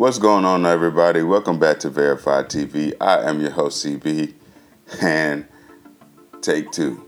What's 0.00 0.16
going 0.16 0.46
on, 0.46 0.64
everybody? 0.64 1.22
Welcome 1.22 1.58
back 1.58 1.78
to 1.80 1.90
Verified 1.90 2.48
TV. 2.48 2.94
I 3.02 3.18
am 3.28 3.38
your 3.38 3.50
host, 3.50 3.84
CB, 3.84 4.32
and 5.02 5.46
take 6.40 6.70
two. 6.70 7.06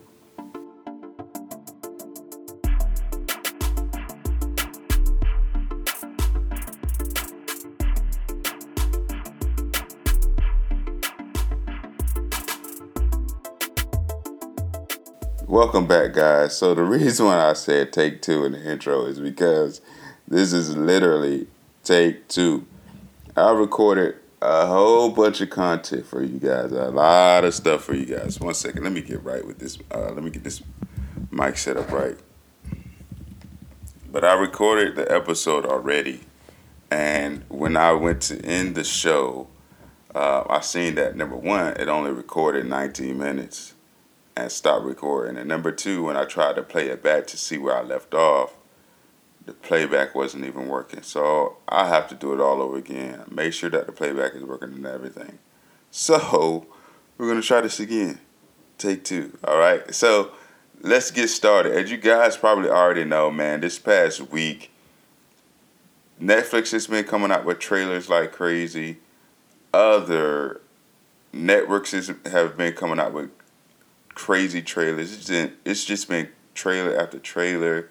Welcome 15.49 15.87
back, 15.87 16.13
guys. 16.13 16.59
So, 16.59 16.75
the 16.75 16.83
reason 16.83 17.25
why 17.25 17.49
I 17.49 17.55
said 17.55 17.95
take 17.95 18.21
two 18.21 18.45
in 18.45 18.53
the 18.53 18.71
intro 18.71 19.07
is 19.07 19.19
because 19.19 19.81
this 20.29 20.53
is 20.53 20.77
literally 20.77 21.47
take 21.85 22.29
two. 22.29 22.67
I 23.35 23.51
recorded 23.53 24.17
a 24.43 24.67
whole 24.67 25.09
bunch 25.09 25.41
of 25.41 25.49
content 25.49 26.05
for 26.05 26.23
you 26.23 26.39
guys, 26.39 26.71
a 26.71 26.91
lot 26.91 27.45
of 27.45 27.55
stuff 27.55 27.83
for 27.83 27.95
you 27.95 28.05
guys. 28.05 28.39
One 28.39 28.53
second, 28.53 28.85
let 28.85 28.93
me 28.93 29.01
get 29.01 29.23
right 29.25 29.47
with 29.47 29.59
this. 29.59 29.79
Uh, 29.91 30.13
let 30.13 30.23
me 30.23 30.29
get 30.29 30.45
this 30.45 30.63
mic 31.31 31.57
set 31.57 31.79
up 31.79 31.91
right. 31.91 32.19
But 34.11 34.23
I 34.23 34.35
recorded 34.35 34.97
the 34.97 35.11
episode 35.11 35.65
already, 35.65 36.21
and 36.91 37.45
when 37.49 37.75
I 37.79 37.93
went 37.93 38.21
to 38.23 38.39
end 38.45 38.75
the 38.75 38.85
show, 38.85 39.49
uh, 40.15 40.45
I 40.51 40.61
seen 40.61 40.97
that 40.97 41.17
number 41.17 41.37
one, 41.37 41.69
it 41.79 41.89
only 41.89 42.11
recorded 42.11 42.67
19 42.67 43.19
minutes 43.19 43.73
and 44.37 44.53
stopped 44.53 44.85
recording. 44.85 45.39
And 45.39 45.49
number 45.49 45.73
two, 45.73 46.05
when 46.05 46.19
I 46.19 46.27
tried 46.27 46.57
to 46.57 46.63
play 46.63 46.89
it 46.89 47.03
back 47.03 47.27
to 47.29 47.39
see 47.39 47.57
where 47.57 47.75
I 47.75 47.81
left 47.81 48.13
off, 48.13 48.59
the 49.47 49.53
playback 49.53 50.15
wasn't 50.15 50.45
even 50.45 50.69
working. 50.69 51.03
So 51.03 51.57
I 51.69 51.89
have 51.89 52.09
to 52.09 52.15
do 52.15 52.33
it 52.33 52.41
all 52.41 52.63
over 52.63 52.79
again. 52.79 53.25
Make 53.31 53.53
sure 53.53 53.71
that 53.71 53.87
the 53.87 53.93
playback 53.93 54.35
is 54.35 54.43
working 54.43 54.73
and 54.73 54.87
everything. 54.87 55.39
So 55.91 56.67
we're 57.19 57.29
gonna 57.29 57.43
try 57.43 57.61
this 57.61 57.81
again. 57.81 58.21
Take 58.79 59.05
two. 59.05 59.39
All 59.45 59.59
right. 59.59 59.95
So 59.95 60.33
let's 60.81 61.11
get 61.11 61.29
started. 61.29 61.73
As 61.73 61.91
you 61.91 61.97
guys 61.97 62.37
probably 62.37 62.69
already 62.69 63.05
know, 63.05 63.31
man, 63.31 63.61
this 63.61 63.79
past 63.79 64.31
week, 64.31 64.71
Netflix 66.21 66.73
has 66.73 66.87
been 66.87 67.05
coming 67.05 67.33
out 67.33 67.45
with 67.45 67.59
trailers 67.59 68.09
like 68.09 68.33
crazy. 68.33 68.99
Other 69.75 70.61
networks 71.33 71.93
have 71.93 72.57
been 72.57 72.75
coming 72.75 73.01
out 73.01 73.13
with 73.13 73.31
crazy 74.15 74.63
trailers. 74.63 75.15
It's 75.15 75.27
just, 75.27 75.53
it's 75.65 75.85
just 75.85 76.09
been 76.09 76.29
trailer 76.55 76.99
after 76.99 77.19
trailer 77.19 77.89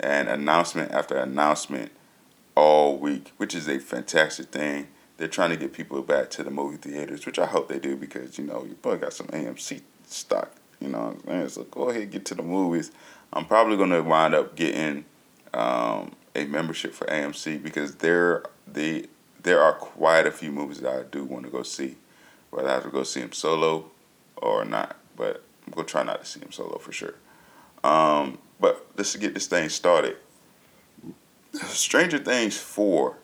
and 0.00 0.28
announcement 0.28 0.92
after 0.92 1.16
announcement 1.16 1.92
all 2.54 2.96
week, 2.96 3.32
which 3.36 3.54
is 3.54 3.68
a 3.68 3.78
fantastic 3.78 4.46
thing. 4.46 4.88
They're 5.16 5.28
trying 5.28 5.50
to 5.50 5.56
get 5.56 5.72
people 5.72 6.00
back 6.02 6.30
to 6.30 6.44
the 6.44 6.50
movie 6.50 6.76
theaters, 6.76 7.26
which 7.26 7.38
I 7.38 7.46
hope 7.46 7.68
they 7.68 7.78
do 7.78 7.96
because, 7.96 8.38
you 8.38 8.44
know, 8.44 8.64
you 8.68 8.74
probably 8.74 9.00
got 9.00 9.12
some 9.12 9.26
AMC 9.28 9.82
stock, 10.06 10.52
you 10.80 10.88
know 10.88 10.98
what 10.98 11.14
I'm 11.14 11.22
saying? 11.26 11.48
So 11.50 11.64
go 11.64 11.90
ahead, 11.90 12.10
get 12.10 12.24
to 12.26 12.34
the 12.34 12.42
movies. 12.42 12.92
I'm 13.32 13.44
probably 13.44 13.76
going 13.76 13.90
to 13.90 14.02
wind 14.02 14.34
up 14.34 14.54
getting 14.54 15.04
um, 15.52 16.12
a 16.34 16.44
membership 16.44 16.94
for 16.94 17.06
AMC 17.06 17.62
because 17.62 17.96
there, 17.96 18.44
they, 18.66 19.06
there 19.42 19.60
are 19.60 19.72
quite 19.72 20.26
a 20.26 20.30
few 20.30 20.52
movies 20.52 20.80
that 20.80 20.92
I 20.92 21.02
do 21.02 21.24
want 21.24 21.44
to 21.44 21.50
go 21.50 21.62
see. 21.62 21.96
Whether 22.50 22.68
I 22.68 22.74
have 22.74 22.84
to 22.84 22.90
go 22.90 23.02
see 23.02 23.20
them 23.20 23.32
solo 23.32 23.90
or 24.36 24.64
not, 24.64 24.96
but 25.16 25.42
I'm 25.66 25.72
to 25.72 25.84
try 25.84 26.02
not 26.02 26.20
to 26.20 26.26
see 26.26 26.40
them 26.40 26.52
solo 26.52 26.78
for 26.78 26.92
sure. 26.92 27.14
Um, 27.84 28.38
but 28.60 28.86
let's 28.96 29.14
get 29.16 29.34
this 29.34 29.46
thing 29.46 29.68
started. 29.68 30.16
Stranger 31.54 32.18
Things 32.18 32.56
4, 32.58 33.16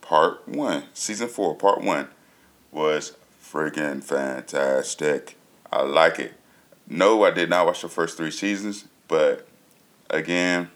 part 0.00 0.48
1, 0.48 0.84
season 0.92 1.28
4, 1.28 1.54
part 1.56 1.82
1, 1.82 2.08
was 2.70 3.16
freaking 3.42 4.02
fantastic. 4.02 5.36
I 5.72 5.82
like 5.82 6.18
it. 6.18 6.34
No, 6.88 7.24
I 7.24 7.30
did 7.30 7.50
not 7.50 7.66
watch 7.66 7.82
the 7.82 7.88
first 7.88 8.16
three 8.16 8.30
seasons, 8.30 8.86
but 9.08 9.48
again, 10.10 10.70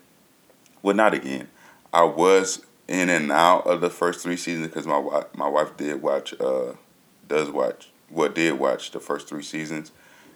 well, 0.83 0.97
not 0.97 1.15
again. 1.15 1.49
I 1.93 2.05
was 2.05 2.65
in 2.89 3.09
and 3.09 3.31
out 3.31 3.67
of 3.67 3.81
the 3.81 3.91
first 3.91 4.21
three 4.21 4.37
seasons 4.37 4.69
because 4.69 4.87
my 4.87 4.99
wife, 4.99 5.27
my 5.35 5.49
wife 5.49 5.77
did 5.77 6.03
watch, 6.03 6.35
uh, 6.41 6.73
does 7.29 7.51
watch, 7.51 7.91
what 8.09 8.17
well, 8.17 8.33
did 8.33 8.59
watch 8.59 8.91
the 8.91 8.99
first 8.99 9.29
three 9.29 9.43
seasons, 9.43 9.93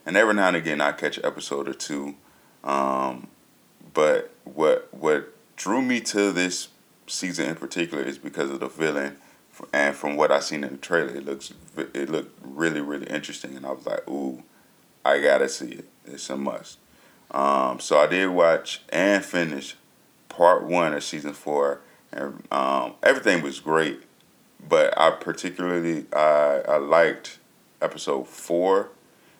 and 0.06 0.16
every 0.16 0.34
now 0.34 0.48
and 0.48 0.56
again 0.56 0.80
I 0.80 0.92
catch 0.92 1.18
an 1.18 1.26
episode 1.26 1.68
or 1.68 1.74
two. 1.74 2.14
Um, 2.64 3.28
but 3.92 4.32
what 4.44 4.88
what 4.92 5.32
drew 5.56 5.82
me 5.82 6.00
to 6.00 6.32
this 6.32 6.68
season 7.06 7.48
in 7.48 7.54
particular 7.54 8.02
is 8.02 8.18
because 8.18 8.50
of 8.50 8.60
the 8.60 8.68
villain, 8.68 9.18
and 9.72 9.94
from 9.94 10.16
what 10.16 10.32
I 10.32 10.40
seen 10.40 10.64
in 10.64 10.72
the 10.72 10.78
trailer, 10.78 11.14
it 11.14 11.24
looks 11.24 11.52
it 11.76 12.08
looked 12.08 12.38
really 12.42 12.80
really 12.80 13.06
interesting, 13.06 13.56
and 13.56 13.64
I 13.64 13.72
was 13.72 13.86
like, 13.86 14.08
ooh, 14.08 14.42
I 15.04 15.20
gotta 15.20 15.48
see 15.48 15.72
it. 15.72 15.88
It's 16.06 16.28
a 16.30 16.36
must. 16.36 16.78
Um, 17.30 17.80
so 17.80 17.98
I 17.98 18.06
did 18.06 18.28
watch 18.28 18.82
and 18.90 19.24
finish 19.24 19.76
part 20.28 20.64
one 20.64 20.94
of 20.94 21.04
season 21.04 21.32
four, 21.32 21.80
and 22.12 22.42
um, 22.50 22.94
everything 23.02 23.42
was 23.42 23.60
great. 23.60 24.02
But 24.66 24.94
I 24.96 25.10
particularly 25.10 26.06
I, 26.12 26.62
I 26.66 26.76
liked 26.78 27.38
episode 27.82 28.26
four, 28.28 28.90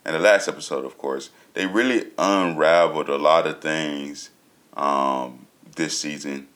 and 0.04 0.15
the 0.15 0.20
last 0.20 0.48
episode, 0.48 0.84
of 0.84 0.98
course. 0.98 1.31
They 1.54 1.66
really 1.66 2.09
unraveled 2.19 3.09
a 3.09 3.16
lot 3.16 3.47
of 3.47 3.60
things 3.60 4.31
um, 4.76 5.47
this 5.76 5.98
season. 5.98 6.48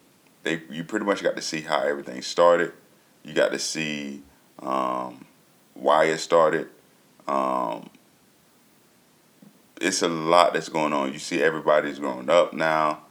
They 0.43 0.61
you 0.69 0.83
pretty 0.83 1.05
much 1.05 1.23
got 1.23 1.35
to 1.35 1.41
see 1.41 1.61
how 1.61 1.81
everything 1.81 2.21
started. 2.21 2.73
You 3.23 3.33
got 3.33 3.51
to 3.51 3.59
see 3.59 4.23
um, 4.59 5.25
why 5.73 6.05
it 6.05 6.19
started. 6.19 6.69
Um, 7.27 7.89
it's 9.81 10.01
a 10.01 10.09
lot 10.09 10.53
that's 10.53 10.69
going 10.69 10.93
on. 10.93 11.13
You 11.13 11.19
see 11.19 11.41
everybody's 11.41 11.99
growing 11.99 12.29
up 12.29 12.53
now. 12.53 13.01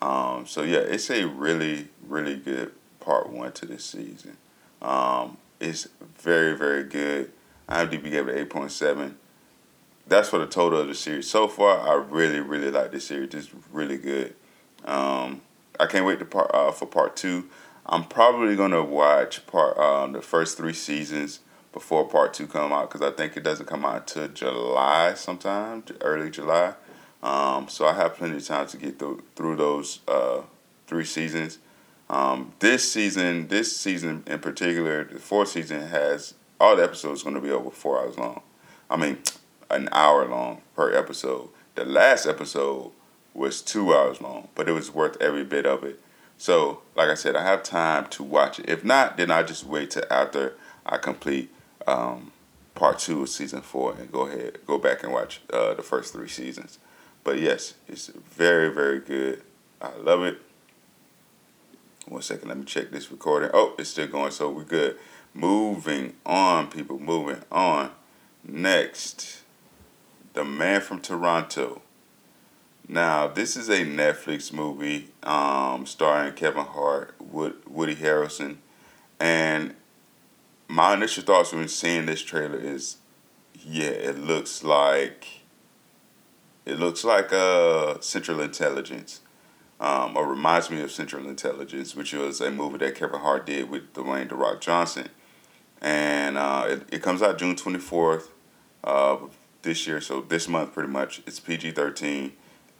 Um, 0.00 0.46
so 0.46 0.62
yeah, 0.62 0.78
it's 0.78 1.10
a 1.10 1.24
really 1.26 1.88
really 2.06 2.36
good 2.36 2.72
part 3.00 3.30
one 3.30 3.52
to 3.52 3.66
this 3.66 3.84
season. 3.84 4.36
Um, 4.80 5.38
it's 5.60 5.88
very 6.16 6.56
very 6.56 6.84
good. 6.84 7.32
IMDb 7.68 8.10
gave 8.10 8.28
it 8.28 8.38
eight 8.38 8.50
point 8.50 8.70
seven. 8.70 9.16
That's 10.08 10.30
for 10.30 10.38
the 10.38 10.46
total 10.46 10.80
of 10.80 10.88
the 10.88 10.94
series. 10.94 11.30
So 11.30 11.48
far, 11.48 11.80
I 11.80 11.94
really 11.94 12.40
really 12.40 12.70
like 12.70 12.92
this 12.92 13.06
series. 13.06 13.34
It's 13.34 13.50
really 13.72 13.98
good. 13.98 14.34
Um, 14.84 15.42
I 15.78 15.86
can't 15.86 16.06
wait 16.06 16.18
to 16.20 16.24
part 16.24 16.50
uh, 16.54 16.72
for 16.72 16.86
part 16.86 17.14
two. 17.14 17.48
I'm 17.84 18.04
probably 18.04 18.56
gonna 18.56 18.82
watch 18.82 19.46
part 19.46 19.76
um, 19.78 20.12
the 20.12 20.22
first 20.22 20.56
three 20.56 20.72
seasons 20.72 21.40
before 21.72 22.08
part 22.08 22.32
two 22.32 22.46
come 22.46 22.72
out 22.72 22.90
because 22.90 23.06
I 23.06 23.14
think 23.14 23.36
it 23.36 23.42
doesn't 23.42 23.66
come 23.66 23.84
out 23.84 23.96
until 24.16 24.28
July 24.28 25.14
sometime, 25.14 25.84
early 26.00 26.30
July. 26.30 26.74
Um, 27.22 27.68
so 27.68 27.86
I 27.86 27.94
have 27.94 28.14
plenty 28.14 28.36
of 28.36 28.46
time 28.46 28.66
to 28.68 28.76
get 28.76 28.98
through 28.98 29.22
through 29.36 29.56
those 29.56 30.00
uh, 30.08 30.40
three 30.86 31.04
seasons. 31.04 31.58
Um, 32.08 32.52
this 32.60 32.90
season, 32.90 33.48
this 33.48 33.76
season 33.76 34.22
in 34.26 34.38
particular, 34.38 35.04
the 35.04 35.18
fourth 35.18 35.48
season 35.48 35.86
has 35.88 36.34
all 36.58 36.76
the 36.76 36.82
episodes 36.82 37.22
going 37.22 37.34
to 37.34 37.40
be 37.40 37.50
over 37.50 37.70
four 37.70 38.00
hours 38.00 38.16
long. 38.16 38.40
I 38.90 38.96
mean, 38.96 39.18
an 39.70 39.88
hour 39.92 40.26
long 40.26 40.62
per 40.74 40.94
episode. 40.94 41.48
The 41.74 41.84
last 41.84 42.26
episode 42.26 42.92
was 43.34 43.62
two 43.62 43.94
hours 43.94 44.20
long, 44.20 44.48
but 44.54 44.68
it 44.68 44.72
was 44.72 44.92
worth 44.92 45.16
every 45.20 45.44
bit 45.44 45.66
of 45.66 45.84
it. 45.84 46.00
So, 46.36 46.82
like 46.96 47.08
I 47.08 47.14
said, 47.14 47.36
I 47.36 47.42
have 47.42 47.62
time 47.62 48.06
to 48.10 48.22
watch 48.22 48.58
it. 48.60 48.68
If 48.68 48.84
not, 48.84 49.16
then 49.16 49.30
I 49.30 49.42
just 49.42 49.64
wait 49.64 49.90
till 49.90 50.04
after 50.10 50.54
I 50.86 50.96
complete 50.98 51.50
um, 51.86 52.32
part 52.74 53.00
two 53.00 53.22
of 53.22 53.28
season 53.28 53.60
four 53.60 53.94
and 53.98 54.10
go 54.10 54.26
ahead, 54.26 54.58
go 54.66 54.78
back 54.78 55.02
and 55.02 55.12
watch 55.12 55.40
uh, 55.52 55.74
the 55.74 55.82
first 55.82 56.12
three 56.12 56.28
seasons. 56.28 56.78
But 57.24 57.40
yes, 57.40 57.74
it's 57.88 58.06
very, 58.08 58.72
very 58.72 59.00
good. 59.00 59.42
I 59.82 59.94
love 59.96 60.22
it. 60.22 60.38
One 62.06 62.22
second, 62.22 62.48
let 62.48 62.56
me 62.56 62.64
check 62.64 62.90
this 62.90 63.10
recording. 63.10 63.50
Oh, 63.52 63.74
it's 63.78 63.90
still 63.90 64.06
going, 64.06 64.30
so 64.30 64.50
we're 64.50 64.64
good. 64.64 64.96
Moving 65.34 66.14
on, 66.24 66.68
people, 66.68 66.98
moving 66.98 67.42
on. 67.52 67.90
Next, 68.44 69.42
The 70.38 70.44
Man 70.44 70.80
from 70.80 71.00
Toronto. 71.00 71.82
Now, 72.86 73.26
this 73.26 73.56
is 73.56 73.68
a 73.68 73.84
Netflix 73.84 74.52
movie 74.52 75.08
um, 75.24 75.84
starring 75.84 76.32
Kevin 76.34 76.64
Hart, 76.64 77.16
Wood, 77.18 77.56
Woody 77.66 77.96
Harrelson, 77.96 78.58
and 79.18 79.74
my 80.68 80.94
initial 80.94 81.24
thoughts 81.24 81.52
when 81.52 81.66
seeing 81.66 82.06
this 82.06 82.22
trailer 82.22 82.56
is, 82.56 82.98
yeah, 83.52 83.88
it 83.88 84.16
looks 84.16 84.62
like 84.62 85.26
it 86.64 86.78
looks 86.78 87.02
like 87.02 87.32
uh, 87.32 87.98
Central 87.98 88.40
Intelligence, 88.40 89.22
um, 89.80 90.16
or 90.16 90.24
reminds 90.24 90.70
me 90.70 90.80
of 90.82 90.92
Central 90.92 91.28
Intelligence, 91.28 91.96
which 91.96 92.12
was 92.12 92.40
a 92.40 92.52
movie 92.52 92.78
that 92.78 92.94
Kevin 92.94 93.18
Hart 93.18 93.44
did 93.44 93.68
with 93.68 93.92
Dwayne 93.92 94.28
The 94.28 94.36
Rock 94.36 94.60
Johnson, 94.60 95.08
and 95.80 96.38
uh, 96.38 96.66
it, 96.68 96.82
it 96.92 97.02
comes 97.02 97.22
out 97.22 97.38
June 97.38 97.56
twenty 97.56 97.80
fourth, 97.80 98.30
uh, 98.84 99.16
this 99.62 99.86
year, 99.86 100.00
so 100.00 100.20
this 100.20 100.48
month 100.48 100.72
pretty 100.74 100.90
much. 100.90 101.22
It's 101.26 101.40
PG 101.40 101.72
thirteen 101.72 102.32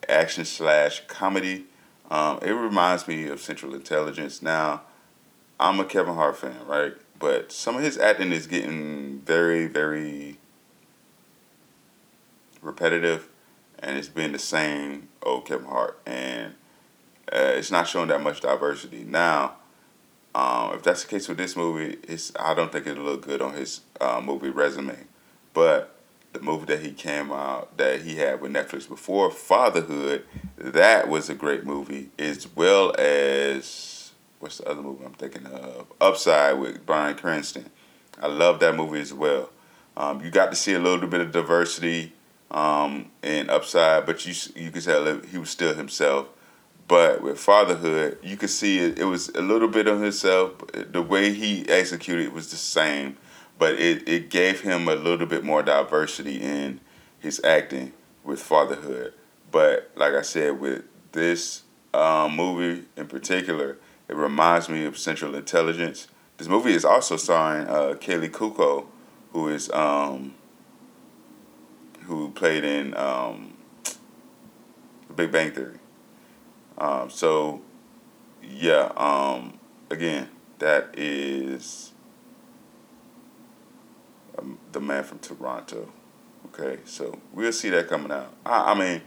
action 0.09 0.45
slash 0.45 1.03
comedy. 1.09 1.67
Um, 2.11 2.39
it 2.43 2.53
reminds 2.53 3.07
me 3.07 3.29
of 3.29 3.41
Central 3.41 3.75
Intelligence. 3.75 4.41
Now, 4.41 4.83
I'm 5.61 5.79
a 5.79 5.85
Kevin 5.85 6.15
Hart 6.15 6.39
fan, 6.39 6.67
right? 6.67 6.95
but 7.19 7.53
some 7.53 7.77
of 7.77 7.83
his 7.83 7.99
acting 7.99 8.33
is 8.33 8.47
getting 8.47 9.21
very, 9.21 9.67
very 9.67 10.39
repetitive, 12.63 13.29
and 13.79 13.97
it's 13.97 14.09
been 14.09 14.33
the 14.33 14.39
same 14.39 15.09
old 15.23 15.47
Kevin 15.47 15.67
Hart, 15.67 16.01
and 16.07 16.55
uh, 17.33 17.53
it's 17.57 17.71
not 17.71 17.89
showing 17.89 18.09
that 18.09 18.23
much 18.23 18.41
diversity 18.41 19.05
now. 19.05 19.55
Um, 20.35 20.75
if 20.75 20.83
that's 20.83 21.03
the 21.03 21.09
case 21.09 21.29
with 21.29 21.39
this 21.39 21.57
movie, 21.57 21.99
it's 22.05 22.33
I 22.39 22.55
don't 22.55 22.71
think 22.71 22.87
it'll 22.87 23.05
look 23.05 23.23
good 23.23 23.43
on 23.43 23.55
his 23.55 23.81
uh, 24.01 24.21
movie 24.25 24.51
resume. 24.51 24.97
But 25.55 25.98
the 26.33 26.41
movie 26.41 26.67
that 26.67 26.81
he 26.81 26.93
came 26.93 27.33
out 27.33 27.77
that 27.77 28.03
he 28.03 28.17
had 28.17 28.41
with 28.41 28.53
Netflix 28.53 28.89
before, 28.89 29.31
Fatherhood, 29.31 30.25
that 30.57 31.09
was 31.09 31.31
a 31.31 31.35
great 31.35 31.65
movie, 31.65 32.11
as 32.19 32.47
well 32.55 32.95
as 32.99 34.13
what's 34.39 34.59
the 34.59 34.69
other 34.69 34.83
movie 34.83 35.05
I'm 35.05 35.13
thinking 35.13 35.47
of? 35.47 35.87
Upside 36.01 36.59
with 36.59 36.85
Bryan 36.87 37.17
Cranston. 37.17 37.71
I 38.21 38.27
love 38.27 38.61
that 38.61 38.75
movie 38.75 39.01
as 39.01 39.15
well. 39.15 39.51
Um, 39.97 40.23
you 40.23 40.31
got 40.31 40.51
to 40.51 40.57
see 40.57 40.75
a 40.75 40.79
little 40.79 41.09
bit 41.09 41.21
of 41.21 41.33
diversity 41.33 42.13
um, 42.51 43.11
in 43.23 43.51
Upside, 43.51 44.07
but 44.07 44.25
you 44.27 44.35
you 44.55 44.71
could 44.71 44.83
tell 44.83 45.21
he 45.21 45.39
was 45.39 45.51
still 45.51 45.75
himself. 45.75 46.29
But 46.87 47.21
with 47.21 47.39
fatherhood, 47.39 48.19
you 48.23 48.39
could 48.39 48.49
see 48.49 48.79
it, 48.79 48.99
it 48.99 49.05
was 49.05 49.29
a 49.31 49.43
little 49.43 49.69
bit 49.69 49.87
of 49.87 50.01
himself. 50.01 50.53
The 50.73 51.03
way 51.03 51.35
he 51.35 51.69
executed 51.69 52.33
was 52.33 52.51
the 52.51 52.57
same, 52.57 53.19
but 53.59 53.75
it, 53.75 54.09
it 54.09 54.31
gave 54.31 54.61
him 54.61 54.89
a 54.89 54.95
little 54.95 55.27
bit 55.27 55.45
more 55.45 55.63
diversity 55.63 56.37
in 56.41 56.81
his 57.19 57.41
acting 57.45 57.93
with 58.25 58.41
fatherhood. 58.41 59.13
But 59.51 59.91
like 59.97 60.13
I 60.13 60.23
said, 60.23 60.61
with 60.61 60.85
this 61.13 61.63
um, 61.93 62.37
movie 62.37 62.85
in 62.97 63.07
particular, 63.07 63.79
it 64.09 64.17
reminds 64.17 64.69
me 64.69 64.85
of 64.85 64.97
Central 64.97 65.35
Intelligence. 65.35 66.09
This 66.37 66.49
movie 66.49 66.73
is 66.73 66.85
also 66.85 67.17
starring 67.17 67.67
uh, 67.67 67.95
Kaley 67.99 68.31
Cuoco, 68.31 68.87
who 69.33 69.49
is 69.49 69.71
um, 69.71 70.35
who 72.03 72.31
played 72.31 72.65
in 72.65 72.97
um, 72.97 73.55
The 75.09 75.15
Big 75.15 75.33
Bang 75.33 75.51
Theory. 75.53 75.79
Um, 76.79 77.11
so, 77.11 77.61
yeah, 78.43 78.93
um, 78.97 79.59
again, 79.91 80.29
that 80.59 80.95
is 80.97 81.93
um, 84.39 84.59
the 84.73 84.81
man 84.81 85.05
from 85.05 85.19
Toronto. 85.19 85.89
Okay, 86.47 86.79
so 86.85 87.19
we'll 87.33 87.53
see 87.53 87.71
that 87.71 87.89
coming 87.89 88.11
out. 88.11 88.33
I, 88.45 88.73
I, 88.73 88.79
mean, 88.79 89.03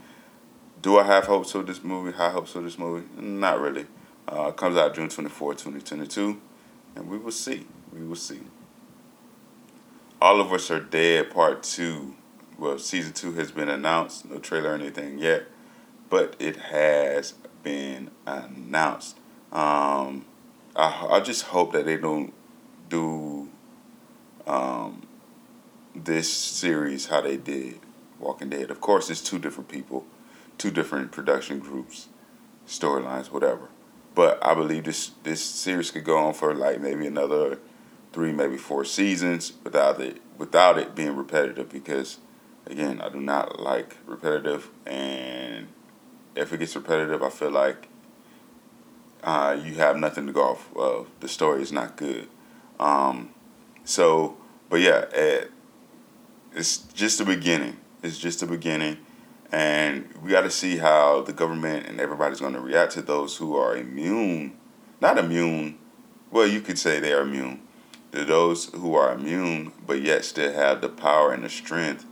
do 0.80 0.98
I 0.98 1.04
have 1.04 1.24
hopes 1.24 1.52
for 1.52 1.62
this 1.62 1.82
movie? 1.82 2.12
High 2.12 2.30
hopes 2.30 2.52
for 2.52 2.60
this 2.60 2.78
movie? 2.78 3.06
Not 3.20 3.60
really. 3.60 3.86
Uh, 4.30 4.48
it 4.48 4.56
comes 4.56 4.76
out 4.76 4.94
June 4.94 5.08
24, 5.08 5.54
2022, 5.54 6.40
and 6.94 7.08
we 7.08 7.18
will 7.18 7.32
see. 7.32 7.66
We 7.92 8.04
will 8.04 8.16
see. 8.16 8.40
All 10.20 10.40
of 10.40 10.52
Us 10.52 10.70
Are 10.70 10.80
Dead 10.80 11.30
Part 11.30 11.62
2. 11.64 12.14
Well, 12.58 12.78
Season 12.78 13.12
2 13.12 13.32
has 13.32 13.50
been 13.50 13.68
announced. 13.68 14.30
No 14.30 14.38
trailer 14.38 14.70
or 14.70 14.74
anything 14.74 15.18
yet, 15.18 15.46
but 16.08 16.36
it 16.38 16.56
has 16.56 17.34
been 17.62 18.10
announced. 18.26 19.18
Um, 19.50 20.24
I, 20.76 21.08
I 21.10 21.20
just 21.20 21.42
hope 21.46 21.72
that 21.72 21.86
they 21.86 21.96
don't 21.96 22.32
do 22.88 23.48
um, 24.46 25.01
this 25.94 26.32
series 26.32 27.06
how 27.06 27.20
they 27.20 27.36
did 27.36 27.80
Walking 28.18 28.50
Dead. 28.50 28.70
Of 28.70 28.80
course, 28.80 29.10
it's 29.10 29.20
two 29.20 29.38
different 29.38 29.68
people, 29.68 30.06
two 30.58 30.70
different 30.70 31.12
production 31.12 31.58
groups, 31.58 32.08
storylines, 32.66 33.30
whatever. 33.30 33.68
But 34.14 34.44
I 34.44 34.54
believe 34.54 34.84
this 34.84 35.12
this 35.22 35.42
series 35.42 35.90
could 35.90 36.04
go 36.04 36.18
on 36.18 36.34
for 36.34 36.54
like 36.54 36.80
maybe 36.80 37.06
another 37.06 37.58
three, 38.12 38.32
maybe 38.32 38.58
four 38.58 38.84
seasons 38.84 39.54
without 39.64 40.00
it 40.00 40.20
without 40.36 40.78
it 40.78 40.94
being 40.94 41.16
repetitive. 41.16 41.70
Because 41.70 42.18
again, 42.66 43.00
I 43.00 43.08
do 43.08 43.20
not 43.20 43.60
like 43.60 43.96
repetitive 44.06 44.70
and 44.86 45.68
if 46.34 46.52
it 46.52 46.58
gets 46.58 46.74
repetitive, 46.74 47.22
I 47.22 47.30
feel 47.30 47.50
like 47.50 47.88
uh, 49.22 49.58
you 49.62 49.74
have 49.74 49.96
nothing 49.96 50.26
to 50.26 50.32
go 50.32 50.42
off 50.42 50.74
of. 50.76 51.08
The 51.20 51.28
story 51.28 51.62
is 51.62 51.72
not 51.72 51.96
good. 51.96 52.28
Um, 52.80 53.30
so, 53.84 54.36
but 54.68 54.80
yeah, 54.80 55.04
it, 55.12 55.50
it's 56.54 56.78
just 56.78 57.18
the 57.18 57.24
beginning. 57.24 57.78
It's 58.02 58.18
just 58.18 58.40
the 58.40 58.46
beginning. 58.46 58.98
And 59.50 60.08
we 60.22 60.30
got 60.30 60.42
to 60.42 60.50
see 60.50 60.78
how 60.78 61.22
the 61.22 61.32
government 61.32 61.86
and 61.86 62.00
everybody's 62.00 62.40
going 62.40 62.54
to 62.54 62.60
react 62.60 62.92
to 62.92 63.02
those 63.02 63.36
who 63.36 63.56
are 63.56 63.76
immune. 63.76 64.56
Not 65.00 65.18
immune, 65.18 65.78
well, 66.30 66.46
you 66.46 66.60
could 66.60 66.78
say 66.78 66.98
they 66.98 67.12
are 67.12 67.22
immune. 67.22 67.60
To 68.12 68.24
those 68.24 68.66
who 68.66 68.94
are 68.94 69.14
immune, 69.14 69.72
but 69.86 70.02
yet 70.02 70.24
still 70.24 70.52
have 70.52 70.80
the 70.82 70.88
power 70.88 71.32
and 71.32 71.44
the 71.44 71.48
strength 71.48 72.04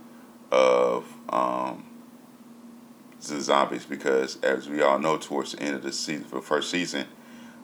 of 0.51 1.05
um, 1.29 1.85
the 3.19 3.39
zombies 3.39 3.85
because, 3.85 4.39
as 4.41 4.67
we 4.67 4.81
all 4.81 4.97
know, 4.97 5.17
towards 5.17 5.51
the 5.51 5.61
end 5.61 5.75
of 5.75 5.83
the 5.83 5.91
season, 5.91 6.23
for 6.23 6.37
the 6.37 6.41
first 6.41 6.71
season, 6.71 7.05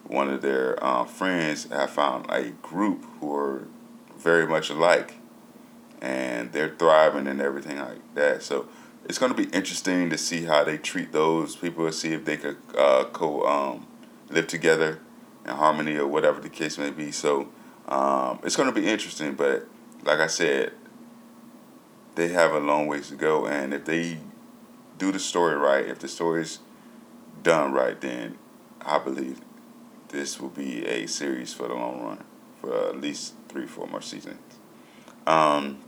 one 0.03 0.29
of 0.29 0.41
their 0.41 0.81
uh, 0.83 1.03
friends 1.03 1.65
have 1.69 1.89
found 1.89 2.25
a 2.29 2.51
group 2.61 3.05
who 3.19 3.35
are 3.35 3.67
very 4.17 4.47
much 4.47 4.69
alike, 4.69 5.15
and 6.01 6.51
they're 6.51 6.75
thriving 6.77 7.27
and 7.27 7.41
everything 7.41 7.77
like 7.77 8.15
that. 8.15 8.43
So 8.43 8.67
it's 9.05 9.17
going 9.17 9.33
to 9.33 9.37
be 9.37 9.49
interesting 9.55 10.09
to 10.09 10.17
see 10.17 10.43
how 10.43 10.63
they 10.63 10.77
treat 10.77 11.11
those 11.11 11.55
people 11.55 11.85
and 11.85 11.95
see 11.95 12.13
if 12.13 12.25
they 12.25 12.37
could 12.37 12.57
uh, 12.77 13.05
co 13.05 13.45
um, 13.45 13.87
live 14.29 14.47
together 14.47 14.99
in 15.45 15.51
harmony 15.51 15.97
or 15.97 16.07
whatever 16.07 16.39
the 16.39 16.49
case 16.49 16.77
may 16.77 16.91
be. 16.91 17.11
So 17.11 17.49
um, 17.87 18.39
it's 18.43 18.55
going 18.55 18.73
to 18.73 18.79
be 18.79 18.87
interesting, 18.87 19.33
but 19.33 19.67
like 20.03 20.19
I 20.19 20.27
said, 20.27 20.73
they 22.15 22.29
have 22.29 22.51
a 22.51 22.59
long 22.59 22.87
ways 22.87 23.09
to 23.09 23.15
go, 23.15 23.45
and 23.45 23.73
if 23.73 23.85
they 23.85 24.17
do 24.97 25.11
the 25.11 25.19
story 25.19 25.55
right, 25.55 25.85
if 25.85 25.99
the 25.99 26.07
story's 26.07 26.59
done 27.43 27.71
right, 27.71 27.99
then 28.01 28.37
I 28.81 28.97
believe 28.97 29.39
this 30.09 30.39
will 30.39 30.49
be 30.49 30.85
a 30.85 31.05
series 31.07 31.53
for 31.53 31.67
the 31.67 31.75
long 31.75 32.01
run 32.01 32.23
for 32.61 32.89
at 32.89 32.99
least 32.99 33.33
three, 33.49 33.67
four 33.67 33.87
more 33.87 34.01
seasons. 34.01 34.39
Um, 35.27 35.79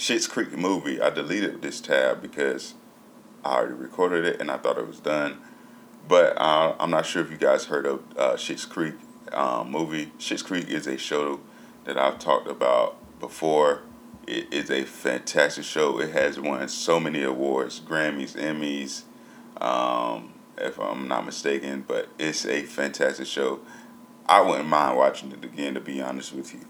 Schitt's 0.00 0.26
Creek 0.26 0.56
movie, 0.56 0.98
I 0.98 1.10
deleted 1.10 1.60
this 1.60 1.78
tab 1.78 2.22
because 2.22 2.72
I 3.44 3.56
already 3.56 3.74
recorded 3.74 4.24
it 4.24 4.40
and 4.40 4.50
I 4.50 4.56
thought 4.56 4.78
it 4.78 4.86
was 4.86 4.98
done. 4.98 5.42
But 6.08 6.40
uh, 6.40 6.74
I'm 6.80 6.90
not 6.90 7.04
sure 7.04 7.20
if 7.20 7.30
you 7.30 7.36
guys 7.36 7.66
heard 7.66 7.84
of 7.84 8.02
uh, 8.16 8.32
Schitt's 8.32 8.64
Creek 8.64 8.94
um, 9.32 9.70
movie. 9.70 10.10
Schitt's 10.18 10.42
Creek 10.42 10.70
is 10.70 10.86
a 10.86 10.96
show 10.96 11.40
that 11.84 11.98
I've 11.98 12.18
talked 12.18 12.48
about 12.48 12.96
before 13.20 13.82
it 14.26 14.50
is 14.50 14.70
a 14.70 14.84
fantastic 14.84 15.64
show. 15.64 16.00
It 16.00 16.12
has 16.12 16.40
won 16.40 16.66
so 16.68 16.98
many 16.98 17.22
awards, 17.22 17.78
Grammys, 17.78 18.34
Emmys, 18.36 19.02
um, 19.62 20.32
if 20.56 20.80
I'm 20.80 21.08
not 21.08 21.26
mistaken. 21.26 21.84
But 21.86 22.08
it's 22.18 22.46
a 22.46 22.62
fantastic 22.62 23.26
show. 23.26 23.60
I 24.24 24.40
wouldn't 24.40 24.66
mind 24.66 24.96
watching 24.96 25.30
it 25.32 25.44
again, 25.44 25.74
to 25.74 25.80
be 25.80 26.00
honest 26.00 26.32
with 26.32 26.54
you. 26.54 26.60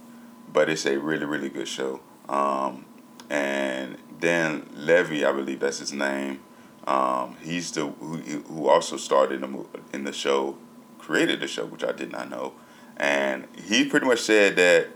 But 0.53 0.69
it's 0.69 0.85
a 0.85 0.99
really, 0.99 1.27
really 1.27 1.49
good 1.49 1.69
show. 1.69 2.01
Um, 2.29 2.87
and 3.31 3.97
Dan 4.21 4.69
Levy, 4.75 5.25
I 5.25 5.33
believe 5.33 5.61
that's 5.61 5.79
his 5.79 5.93
name. 5.93 6.41
Um, 6.87 7.37
he's 7.43 7.71
the 7.73 7.87
who, 7.87 8.17
who 8.17 8.69
also 8.69 8.97
started 8.97 9.43
in 9.43 9.53
the, 9.53 9.67
in 9.95 10.05
the 10.05 10.13
show, 10.13 10.59
created 10.99 11.41
the 11.41 11.47
show, 11.47 11.65
which 11.65 11.85
I 11.85 11.93
did 11.93 12.11
not 12.11 12.29
know. 12.29 12.55
And 12.97 13.47
he 13.65 13.85
pretty 13.85 14.07
much 14.07 14.21
said 14.21 14.57
that 14.57 14.89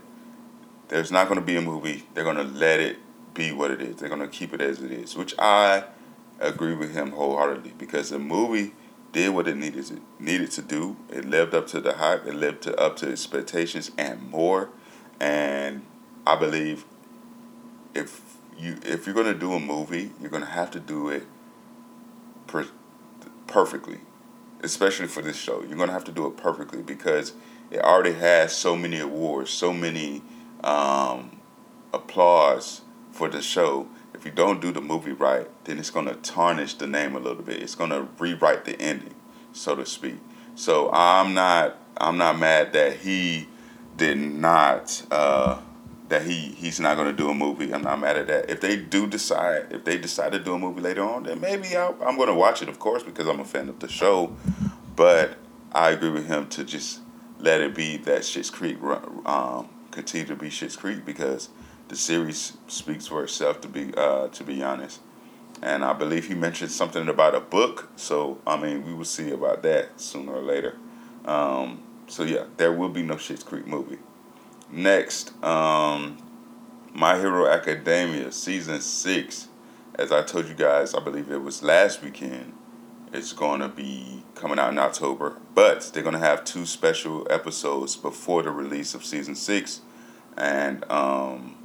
there's 0.89 1.11
not 1.11 1.27
going 1.27 1.39
to 1.39 1.45
be 1.45 1.55
a 1.55 1.61
movie. 1.61 2.03
They're 2.13 2.23
going 2.23 2.35
to 2.35 2.43
let 2.43 2.79
it 2.79 2.97
be 3.33 3.51
what 3.51 3.71
it 3.71 3.81
is. 3.81 3.97
They're 3.97 4.09
going 4.09 4.21
to 4.21 4.27
keep 4.27 4.53
it 4.53 4.61
as 4.61 4.81
it 4.81 4.91
is, 4.91 5.15
which 5.15 5.33
I 5.39 5.85
agree 6.39 6.73
with 6.73 6.93
him 6.93 7.11
wholeheartedly 7.11 7.73
because 7.77 8.09
the 8.09 8.19
movie 8.19 8.73
did 9.11 9.29
what 9.29 9.47
it 9.47 9.55
needed 9.55 9.85
to 9.85 10.01
needed 10.19 10.51
to 10.51 10.61
do. 10.61 10.97
It 11.09 11.23
lived 11.23 11.53
up 11.53 11.67
to 11.67 11.79
the 11.79 11.93
hype. 11.93 12.25
It 12.25 12.35
lived 12.35 12.63
to, 12.63 12.75
up 12.77 12.97
to 12.97 13.09
expectations 13.09 13.91
and 13.97 14.29
more. 14.29 14.69
And 15.19 15.85
I 16.27 16.35
believe 16.35 16.85
if 17.93 18.24
you 18.57 18.77
if 18.83 19.05
you're 19.05 19.15
going 19.15 19.31
to 19.31 19.39
do 19.39 19.53
a 19.53 19.59
movie, 19.59 20.11
you're 20.19 20.29
going 20.29 20.43
to 20.43 20.49
have 20.49 20.71
to 20.71 20.79
do 20.79 21.09
it 21.09 21.23
per, 22.47 22.67
perfectly, 23.47 23.99
especially 24.61 25.07
for 25.07 25.21
this 25.21 25.37
show. 25.37 25.61
You're 25.61 25.77
going 25.77 25.89
to 25.89 25.93
have 25.93 26.05
to 26.05 26.11
do 26.11 26.27
it 26.27 26.37
perfectly 26.37 26.81
because 26.81 27.33
it 27.71 27.79
already 27.79 28.13
has 28.13 28.55
so 28.55 28.75
many 28.75 28.99
awards, 28.99 29.49
so 29.49 29.73
many 29.73 30.21
um, 30.63 31.39
applause 31.93 32.81
for 33.11 33.29
the 33.29 33.41
show, 33.41 33.87
if 34.13 34.25
you 34.25 34.31
don't 34.31 34.61
do 34.61 34.71
the 34.71 34.81
movie 34.81 35.13
right, 35.13 35.47
then 35.63 35.79
it's 35.79 35.89
going 35.89 36.05
to 36.05 36.15
tarnish 36.15 36.73
the 36.75 36.87
name 36.87 37.15
a 37.15 37.19
little 37.19 37.41
bit. 37.41 37.61
It's 37.61 37.75
going 37.75 37.89
to 37.91 38.07
rewrite 38.19 38.65
the 38.65 38.79
ending, 38.79 39.15
so 39.53 39.75
to 39.75 39.85
speak. 39.85 40.17
So 40.55 40.89
I'm 40.91 41.33
not 41.33 41.77
I'm 41.97 42.17
not 42.17 42.37
mad 42.39 42.73
that 42.73 42.97
he 42.97 43.47
did 43.95 44.17
not 44.17 45.03
uh, 45.11 45.61
that 46.09 46.23
he 46.23 46.49
he's 46.49 46.79
not 46.79 46.95
going 46.95 47.07
to 47.07 47.13
do 47.13 47.29
a 47.29 47.33
movie. 47.33 47.73
I'm 47.73 47.81
not 47.81 47.99
mad 47.99 48.17
at 48.17 48.27
that. 48.27 48.49
If 48.49 48.61
they 48.61 48.77
do 48.77 49.07
decide 49.07 49.67
if 49.71 49.83
they 49.85 49.97
decide 49.97 50.31
to 50.33 50.39
do 50.39 50.53
a 50.53 50.59
movie 50.59 50.81
later 50.81 51.03
on, 51.03 51.23
then 51.23 51.41
maybe 51.41 51.75
i 51.75 51.87
am 51.87 52.15
going 52.17 52.27
to 52.27 52.33
watch 52.33 52.61
it, 52.61 52.69
of 52.69 52.79
course, 52.79 53.03
because 53.03 53.27
I'm 53.27 53.39
a 53.39 53.45
fan 53.45 53.69
of 53.69 53.79
the 53.79 53.87
show. 53.87 54.35
But 54.95 55.37
I 55.71 55.91
agree 55.91 56.09
with 56.09 56.27
him 56.27 56.47
to 56.49 56.63
just 56.63 57.01
let 57.39 57.61
it 57.61 57.75
be 57.75 57.97
that 57.97 58.21
Schitt's 58.21 58.49
Creek 58.49 58.77
um, 59.25 59.69
continue 59.91 60.27
to 60.27 60.35
be 60.35 60.49
Schitt's 60.49 60.75
Creek 60.75 61.05
because 61.05 61.49
the 61.87 61.95
series 61.95 62.57
speaks 62.67 63.07
for 63.07 63.23
itself. 63.23 63.61
To 63.61 63.67
be 63.67 63.93
uh, 63.95 64.27
to 64.27 64.43
be 64.43 64.63
honest, 64.63 65.01
and 65.61 65.83
I 65.83 65.93
believe 65.93 66.27
he 66.27 66.35
mentioned 66.35 66.71
something 66.71 67.07
about 67.07 67.33
a 67.33 67.41
book. 67.41 67.89
So 67.95 68.39
I 68.45 68.57
mean, 68.57 68.85
we 68.85 68.93
will 68.93 69.05
see 69.05 69.31
about 69.31 69.63
that 69.63 69.99
sooner 69.99 70.33
or 70.33 70.41
later. 70.41 70.77
Um, 71.25 71.81
so 72.07 72.23
yeah, 72.23 72.45
there 72.57 72.71
will 72.71 72.89
be 72.89 73.01
no 73.01 73.15
Schitt's 73.15 73.43
Creek 73.43 73.65
movie. 73.65 73.97
Next, 74.71 75.31
um, 75.43 76.17
My 76.93 77.17
Hero 77.19 77.47
Academia 77.47 78.31
season 78.31 78.81
six. 78.81 79.47
As 79.97 80.11
I 80.11 80.23
told 80.23 80.47
you 80.47 80.55
guys, 80.55 80.93
I 80.93 80.99
believe 80.99 81.31
it 81.31 81.41
was 81.41 81.63
last 81.63 82.03
weekend. 82.03 82.53
It's 83.13 83.31
going 83.31 83.61
to 83.61 83.69
be 83.69 84.23
coming 84.33 84.59
out 84.59 84.71
in 84.71 84.77
October, 84.77 85.37
but 85.53 85.91
they're 85.93 86.03
going 86.03 86.13
to 86.13 86.19
have 86.19 86.43
two 86.43 86.65
special 86.65 87.25
episodes 87.29 87.95
before 87.95 88.43
the 88.43 88.51
release 88.51 88.93
of 88.93 89.05
season 89.05 89.35
six, 89.35 89.81
and 90.35 90.83
um, 90.91 91.55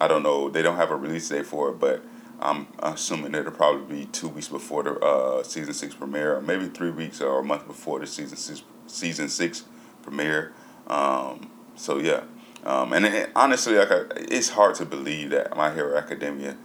I 0.00 0.08
don't 0.08 0.22
know. 0.22 0.48
They 0.48 0.62
don't 0.62 0.76
have 0.76 0.90
a 0.90 0.96
release 0.96 1.28
date 1.28 1.44
for 1.44 1.70
it, 1.70 1.78
but 1.78 2.02
I'm 2.40 2.68
assuming 2.78 3.34
it'll 3.34 3.52
probably 3.52 3.98
be 3.98 4.06
two 4.06 4.28
weeks 4.28 4.48
before 4.48 4.84
the 4.84 4.98
uh, 4.98 5.42
season 5.42 5.74
six 5.74 5.94
premiere, 5.94 6.36
or 6.36 6.40
maybe 6.40 6.68
three 6.68 6.90
weeks 6.90 7.20
or 7.20 7.40
a 7.40 7.44
month 7.44 7.66
before 7.66 7.98
the 7.98 8.06
season 8.06 8.38
six 8.38 8.62
season 8.86 9.28
six 9.28 9.64
premiere. 10.02 10.54
Um, 10.86 11.50
so 11.76 11.98
yeah, 11.98 12.22
um, 12.64 12.92
and 12.92 13.06
it, 13.06 13.30
honestly, 13.36 13.74
like 13.76 13.88
it's 14.16 14.48
hard 14.48 14.74
to 14.76 14.84
believe 14.84 15.30
that 15.30 15.56
My 15.56 15.72
Hero 15.72 15.96
Academia 15.96 16.56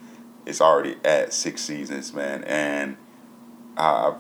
is 0.46 0.62
already 0.62 0.96
at 1.06 1.34
six 1.34 1.62
seasons, 1.62 2.14
man. 2.14 2.44
And 2.46 2.98
I've 3.78 4.16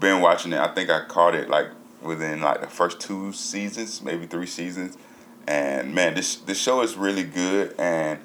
been 0.00 0.20
watching 0.20 0.52
it. 0.52 0.58
I 0.58 0.74
think 0.74 0.90
I 0.90 1.04
caught 1.04 1.34
it 1.34 1.48
like 1.48 1.68
within 2.02 2.40
like 2.40 2.60
the 2.60 2.66
first 2.66 3.00
two 3.00 3.32
seasons, 3.32 4.02
maybe 4.02 4.26
three 4.26 4.46
seasons. 4.46 4.98
And 5.46 5.94
man, 5.94 6.14
this 6.14 6.36
this 6.36 6.58
show 6.58 6.82
is 6.82 6.96
really 6.96 7.24
good. 7.24 7.74
And 7.78 8.20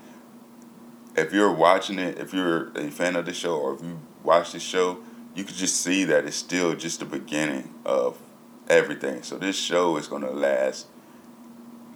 if 1.16 1.34
you're 1.34 1.54
watching 1.54 2.00
it, 2.00 2.18
if 2.18 2.34
you're 2.34 2.72
a 2.76 2.90
fan 2.90 3.16
of 3.16 3.26
the 3.26 3.34
show, 3.34 3.58
or 3.58 3.76
if 3.76 3.84
you 3.84 4.00
watch 4.24 4.54
the 4.54 4.60
show, 4.60 5.00
you 5.36 5.44
could 5.44 5.56
just 5.56 5.82
see 5.82 6.04
that 6.06 6.26
it's 6.26 6.36
still 6.36 6.76
just 6.76 7.00
the 7.00 7.06
beginning 7.06 7.74
of 7.86 8.18
everything. 8.70 9.24
So 9.24 9.38
this 9.38 9.56
show 9.56 9.98
is 9.98 10.08
gonna 10.08 10.32
last. 10.32 10.88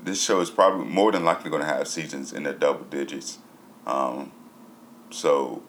This 0.04 0.22
show 0.22 0.42
is 0.42 0.50
probably 0.50 0.86
more 0.86 1.14
than 1.14 1.24
likely 1.24 1.50
gonna 1.50 1.64
have 1.66 1.88
seasons 1.88 2.34
in 2.34 2.44
the 2.44 2.52
double 2.52 2.84
digits. 2.84 3.40
Um, 3.88 4.34
so, 5.10 5.64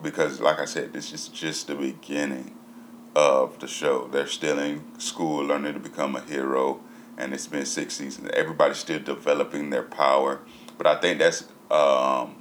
because 0.00 0.40
like 0.40 0.60
I 0.60 0.64
said, 0.64 0.92
this 0.92 1.12
is 1.12 1.26
just 1.26 1.66
the 1.66 1.74
beginning 1.74 2.56
of 3.16 3.58
the 3.58 3.66
show. 3.66 4.06
They're 4.06 4.28
still 4.28 4.60
in 4.60 4.84
school, 5.00 5.44
learning 5.44 5.74
to 5.74 5.80
become 5.80 6.14
a 6.14 6.20
hero, 6.20 6.80
and 7.18 7.34
it's 7.34 7.48
been 7.48 7.66
six 7.66 7.94
seasons. 7.94 8.30
Everybody's 8.34 8.78
still 8.78 9.00
developing 9.00 9.70
their 9.70 9.82
power, 9.82 10.40
but 10.78 10.86
I 10.86 11.00
think 11.00 11.18
that's 11.18 11.42
um, 11.68 12.36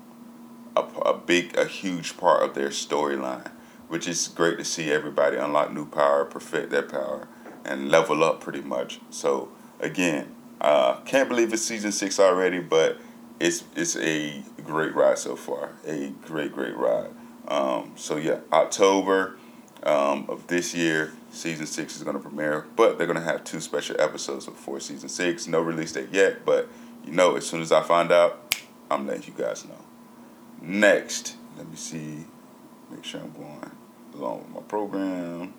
a, 0.76 0.82
a 1.06 1.18
big, 1.18 1.58
a 1.58 1.66
huge 1.66 2.16
part 2.16 2.44
of 2.44 2.54
their 2.54 2.70
storyline, 2.70 3.50
which 3.88 4.08
is 4.08 4.28
great 4.28 4.60
to 4.60 4.66
see 4.66 4.92
everybody 4.92 5.38
unlock 5.38 5.74
new 5.74 5.88
power, 5.88 6.26
perfect 6.26 6.70
their 6.70 6.84
power, 6.84 7.28
and 7.66 7.90
level 7.90 8.24
up 8.24 8.42
pretty 8.42 8.62
much. 8.62 9.00
So 9.10 9.50
again, 9.80 10.33
uh, 10.62 10.96
can't 11.02 11.30
believe 11.30 11.54
it's 11.54 11.64
season 11.64 11.92
six 11.92 12.20
already, 12.20 12.60
but 12.60 12.98
it's 13.40 13.64
it's 13.76 13.96
a 13.98 14.42
great 14.64 14.96
ride 14.96 15.18
so 15.18 15.36
far. 15.36 15.72
A 15.86 16.10
great, 16.22 16.54
great 16.54 16.76
ride. 16.78 17.10
Um, 17.48 17.94
so 17.96 18.16
yeah, 18.16 18.40
October 18.52 19.38
um, 19.84 20.26
of 20.30 20.48
this 20.48 20.74
year, 20.74 21.12
season 21.32 21.66
six 21.66 21.98
is 21.98 22.04
going 22.04 22.16
to 22.16 22.22
premiere, 22.22 22.66
but 22.76 22.98
they're 22.98 23.08
going 23.08 23.20
to 23.20 23.26
have 23.26 23.44
two 23.44 23.60
special 23.60 24.00
episodes 24.00 24.46
before 24.46 24.80
season 24.80 25.10
six. 25.10 25.48
No 25.48 25.62
release 25.62 25.92
date 25.92 26.10
yet, 26.12 26.46
but 26.46 26.70
you 27.04 27.12
know, 27.12 27.36
as 27.36 27.46
soon 27.46 27.62
as 27.62 27.72
I 27.72 27.82
find 27.84 28.12
out, 28.12 28.56
I'm 28.90 29.08
letting 29.08 29.24
you 29.24 29.34
guys 29.38 29.66
know. 29.66 29.76
Next, 30.62 31.36
let 31.58 31.70
me 31.70 31.76
see, 31.76 32.26
make 32.90 33.04
sure 33.04 33.20
I'm 33.20 33.32
going 33.34 33.72
along 34.16 34.40
with 34.40 34.50
my 34.50 34.62
program. 34.62 35.54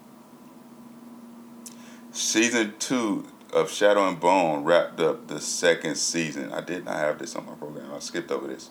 Season 2.12 2.72
two 2.78 3.26
of 3.54 3.70
Shadow 3.70 4.08
and 4.08 4.18
Bone 4.18 4.64
wrapped 4.64 5.00
up 5.00 5.28
the 5.28 5.40
second 5.40 5.94
season. 5.96 6.52
I 6.52 6.60
did 6.60 6.84
not 6.84 6.96
have 6.96 7.18
this 7.18 7.36
on 7.36 7.46
my 7.46 7.54
program. 7.54 7.92
I 7.94 8.00
skipped 8.00 8.30
over 8.30 8.48
this. 8.48 8.70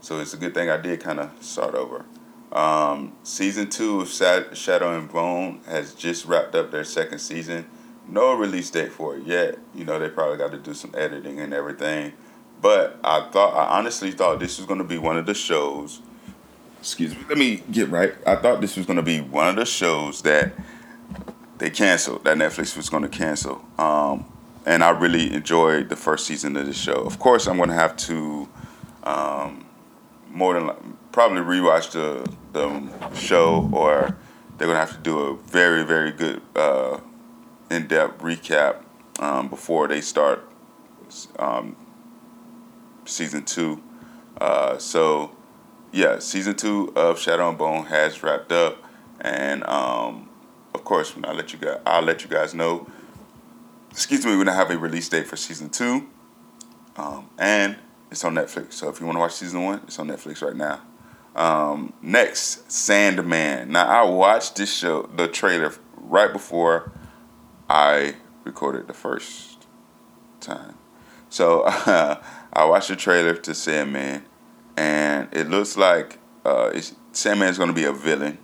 So 0.00 0.18
it's 0.20 0.34
a 0.34 0.36
good 0.36 0.52
thing 0.52 0.68
I 0.68 0.76
did 0.76 1.00
kind 1.00 1.20
of 1.20 1.30
start 1.40 1.74
over. 1.74 2.04
Um, 2.52 3.12
season 3.22 3.70
two 3.70 4.00
of 4.00 4.08
Shadow 4.08 4.98
and 4.98 5.10
Bone 5.10 5.60
has 5.66 5.94
just 5.94 6.26
wrapped 6.26 6.54
up 6.54 6.70
their 6.70 6.84
second 6.84 7.20
season. 7.20 7.66
No 8.08 8.34
release 8.34 8.70
date 8.70 8.92
for 8.92 9.16
it 9.16 9.24
yet. 9.24 9.58
You 9.74 9.84
know, 9.84 9.98
they 9.98 10.08
probably 10.08 10.38
got 10.38 10.50
to 10.52 10.58
do 10.58 10.74
some 10.74 10.94
editing 10.96 11.40
and 11.40 11.54
everything. 11.54 12.12
But 12.60 12.98
I 13.04 13.28
thought, 13.30 13.54
I 13.54 13.78
honestly 13.78 14.10
thought 14.10 14.40
this 14.40 14.58
was 14.58 14.66
going 14.66 14.78
to 14.78 14.84
be 14.84 14.98
one 14.98 15.16
of 15.16 15.26
the 15.26 15.34
shows. 15.34 16.00
Excuse 16.80 17.14
me, 17.14 17.24
let 17.28 17.38
me 17.38 17.62
get 17.70 17.90
right. 17.90 18.14
I 18.26 18.36
thought 18.36 18.60
this 18.60 18.76
was 18.76 18.86
going 18.86 18.96
to 18.96 19.02
be 19.02 19.20
one 19.20 19.48
of 19.48 19.56
the 19.56 19.66
shows 19.66 20.22
that 20.22 20.52
they 21.58 21.70
canceled, 21.70 22.24
that 22.24 22.36
Netflix 22.36 22.76
was 22.76 22.88
going 22.88 23.02
to 23.02 23.08
cancel. 23.08 23.64
Um, 23.78 24.30
and 24.64 24.82
I 24.82 24.90
really 24.90 25.32
enjoyed 25.32 25.88
the 25.88 25.96
first 25.96 26.26
season 26.26 26.56
of 26.56 26.66
the 26.66 26.72
show. 26.72 26.94
Of 26.94 27.18
course, 27.18 27.46
I'm 27.46 27.56
going 27.56 27.68
to 27.68 27.74
have 27.74 27.96
to 27.96 28.48
um, 29.04 29.66
more 30.28 30.54
than 30.54 30.96
probably 31.12 31.40
rewatch 31.40 31.92
the 31.92 32.30
the 32.52 33.14
show, 33.14 33.70
or 33.72 34.16
they're 34.58 34.66
gonna 34.66 34.78
have 34.78 34.92
to 34.92 35.02
do 35.02 35.18
a 35.18 35.36
very 35.36 35.82
very 35.82 36.12
good 36.12 36.42
uh, 36.54 37.00
in 37.70 37.86
depth 37.86 38.20
recap 38.20 38.82
um, 39.18 39.48
before 39.48 39.88
they 39.88 40.00
start 40.00 40.46
um, 41.38 41.76
season 43.06 43.44
two. 43.44 43.82
Uh, 44.40 44.76
so 44.76 45.30
yeah, 45.92 46.18
season 46.18 46.54
two 46.54 46.92
of 46.94 47.18
Shadow 47.18 47.48
and 47.48 47.56
Bone 47.56 47.86
has 47.86 48.22
wrapped 48.22 48.52
up, 48.52 48.76
and 49.20 49.64
um, 49.64 50.25
course, 50.86 51.14
when 51.14 51.26
I 51.26 51.32
let 51.32 51.52
you 51.52 51.58
guys, 51.58 51.80
I'll 51.84 52.02
let 52.02 52.22
you 52.22 52.30
guys 52.30 52.54
know. 52.54 52.86
Excuse 53.90 54.24
me, 54.24 54.32
we're 54.32 54.44
gonna 54.44 54.56
have 54.56 54.70
a 54.70 54.78
release 54.78 55.08
date 55.08 55.26
for 55.26 55.36
season 55.36 55.68
two, 55.68 56.08
um, 56.96 57.28
and 57.38 57.76
it's 58.10 58.24
on 58.24 58.34
Netflix. 58.34 58.74
So 58.74 58.88
if 58.88 59.00
you 59.00 59.06
want 59.06 59.16
to 59.16 59.20
watch 59.20 59.34
season 59.34 59.62
one, 59.62 59.80
it's 59.84 59.98
on 59.98 60.08
Netflix 60.08 60.42
right 60.42 60.56
now. 60.56 60.80
Um, 61.34 61.92
next, 62.00 62.70
Sandman. 62.72 63.72
Now 63.72 63.86
I 63.86 64.08
watched 64.08 64.56
this 64.56 64.72
show, 64.72 65.02
the 65.14 65.28
trailer, 65.28 65.74
right 65.96 66.32
before 66.32 66.92
I 67.68 68.14
recorded 68.44 68.86
the 68.86 68.94
first 68.94 69.66
time. 70.40 70.76
So 71.28 71.62
uh, 71.62 72.22
I 72.52 72.64
watched 72.64 72.88
the 72.88 72.96
trailer 72.96 73.34
to 73.34 73.54
Sandman, 73.54 74.24
and 74.76 75.28
it 75.32 75.50
looks 75.50 75.76
like 75.76 76.18
uh, 76.44 76.70
it's, 76.72 76.94
Sandman's 77.12 77.58
going 77.58 77.68
to 77.68 77.74
be 77.74 77.84
a 77.84 77.92
villain, 77.92 78.38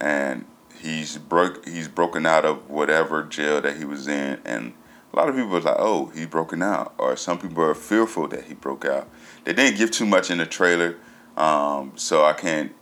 and 0.00 0.46
he's 0.82 1.16
broke. 1.16 1.66
He's 1.66 1.88
broken 1.88 2.26
out 2.26 2.44
of 2.44 2.68
whatever 2.68 3.22
jail 3.22 3.60
that 3.60 3.76
he 3.76 3.84
was 3.84 4.08
in, 4.08 4.40
and 4.44 4.74
a 5.12 5.16
lot 5.16 5.28
of 5.28 5.36
people 5.36 5.56
are 5.56 5.60
like, 5.60 5.76
"Oh, 5.78 6.06
he's 6.14 6.26
broken 6.26 6.62
out," 6.62 6.94
or 6.98 7.16
some 7.16 7.38
people 7.38 7.62
are 7.62 7.74
fearful 7.74 8.28
that 8.28 8.44
he 8.44 8.54
broke 8.54 8.84
out. 8.84 9.08
They 9.44 9.52
didn't 9.52 9.78
give 9.78 9.90
too 9.90 10.06
much 10.06 10.30
in 10.30 10.38
the 10.38 10.46
trailer, 10.46 10.96
um, 11.36 11.92
so 11.94 12.24
I 12.24 12.32
can't 12.32 12.72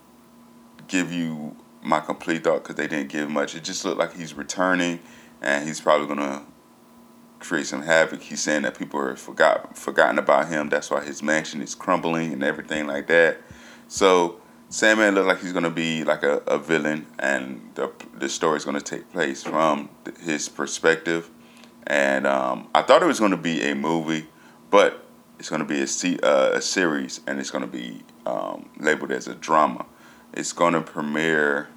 give 0.89 1.13
you 1.13 1.57
my 1.83 2.01
complete 2.01 2.45
thought 2.45 2.63
because 2.63 2.77
they 2.77 2.87
didn't 2.87 3.11
give 3.11 3.31
much. 3.31 3.55
It 3.55 3.65
just 3.65 3.85
looked 3.85 3.99
like 3.99 4.15
he's 4.15 4.35
returning, 4.35 5.01
and 5.43 5.67
he's 5.67 5.81
probably 5.81 6.07
gonna 6.07 6.43
create 7.39 7.67
some 7.67 7.83
havoc. 7.83 8.23
He's 8.23 8.41
saying 8.41 8.63
that 8.63 8.79
people 8.79 9.01
are 9.01 9.17
forgot 9.17 9.77
forgotten 9.77 10.19
about 10.19 10.49
him. 10.49 10.69
That's 10.69 10.91
why 10.91 11.05
his 11.05 11.23
mansion 11.23 11.61
is 11.61 11.75
crumbling 11.75 12.33
and 12.33 12.43
everything 12.43 12.87
like 12.87 13.07
that. 13.09 13.39
So 13.89 14.40
Sandman 14.71 15.15
looked 15.15 15.29
like 15.29 15.41
he's 15.41 15.53
gonna 15.53 15.71
be 15.71 16.05
like 16.05 16.23
a, 16.23 16.39
a 16.47 16.59
villain, 16.59 17.07
and 17.19 17.71
the 17.75 17.93
the 18.15 18.29
story's 18.29 18.65
gonna 18.65 18.81
take 18.81 19.13
place 19.13 19.43
from 19.43 19.91
his 20.21 20.49
perspective 20.49 21.31
and 21.87 22.27
um, 22.27 22.69
I 22.75 22.83
thought 22.83 23.03
it 23.03 23.07
was 23.07 23.19
to 23.33 23.37
be 23.37 23.63
a 23.69 23.75
movie, 23.75 24.29
but 24.71 25.05
it's 25.39 25.49
to 25.61 25.65
be 25.65 25.81
a, 25.81 26.27
uh, 26.27 26.53
a 26.55 26.63
series, 26.63 27.21
and 27.27 27.41
it's 27.41 27.51
to 27.63 27.67
be 27.67 28.03
um, 28.27 28.69
labeled 28.79 29.11
as 29.11 29.27
a 29.27 29.35
drama. 29.35 29.87
It's 30.33 30.53
to 30.75 30.81
premiere 30.83 31.69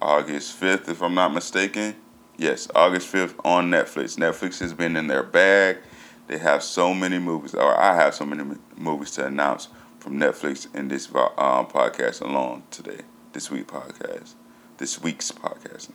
August 0.00 0.52
fifth, 0.52 0.88
if 0.88 1.02
I'm 1.02 1.14
not 1.14 1.32
mistaken. 1.32 1.96
Yes, 2.36 2.68
August 2.74 3.08
fifth 3.08 3.34
on 3.44 3.70
Netflix. 3.70 4.18
Netflix 4.18 4.58
has 4.60 4.74
been 4.74 4.96
in 4.96 5.06
their 5.06 5.22
bag. 5.22 5.78
They 6.26 6.38
have 6.38 6.62
so 6.62 6.92
many 6.92 7.18
movies, 7.18 7.54
or 7.54 7.78
I 7.78 7.94
have 7.94 8.14
so 8.14 8.26
many 8.26 8.44
movies 8.76 9.12
to 9.12 9.26
announce 9.26 9.68
from 10.02 10.18
Netflix 10.18 10.66
in 10.74 10.88
this 10.88 11.08
uh, 11.14 11.64
podcast 11.64 12.20
alone 12.22 12.64
today. 12.72 13.02
This 13.32 13.52
week 13.52 13.68
podcast, 13.68 14.34
this 14.78 15.00
week's 15.00 15.30
podcast. 15.30 15.90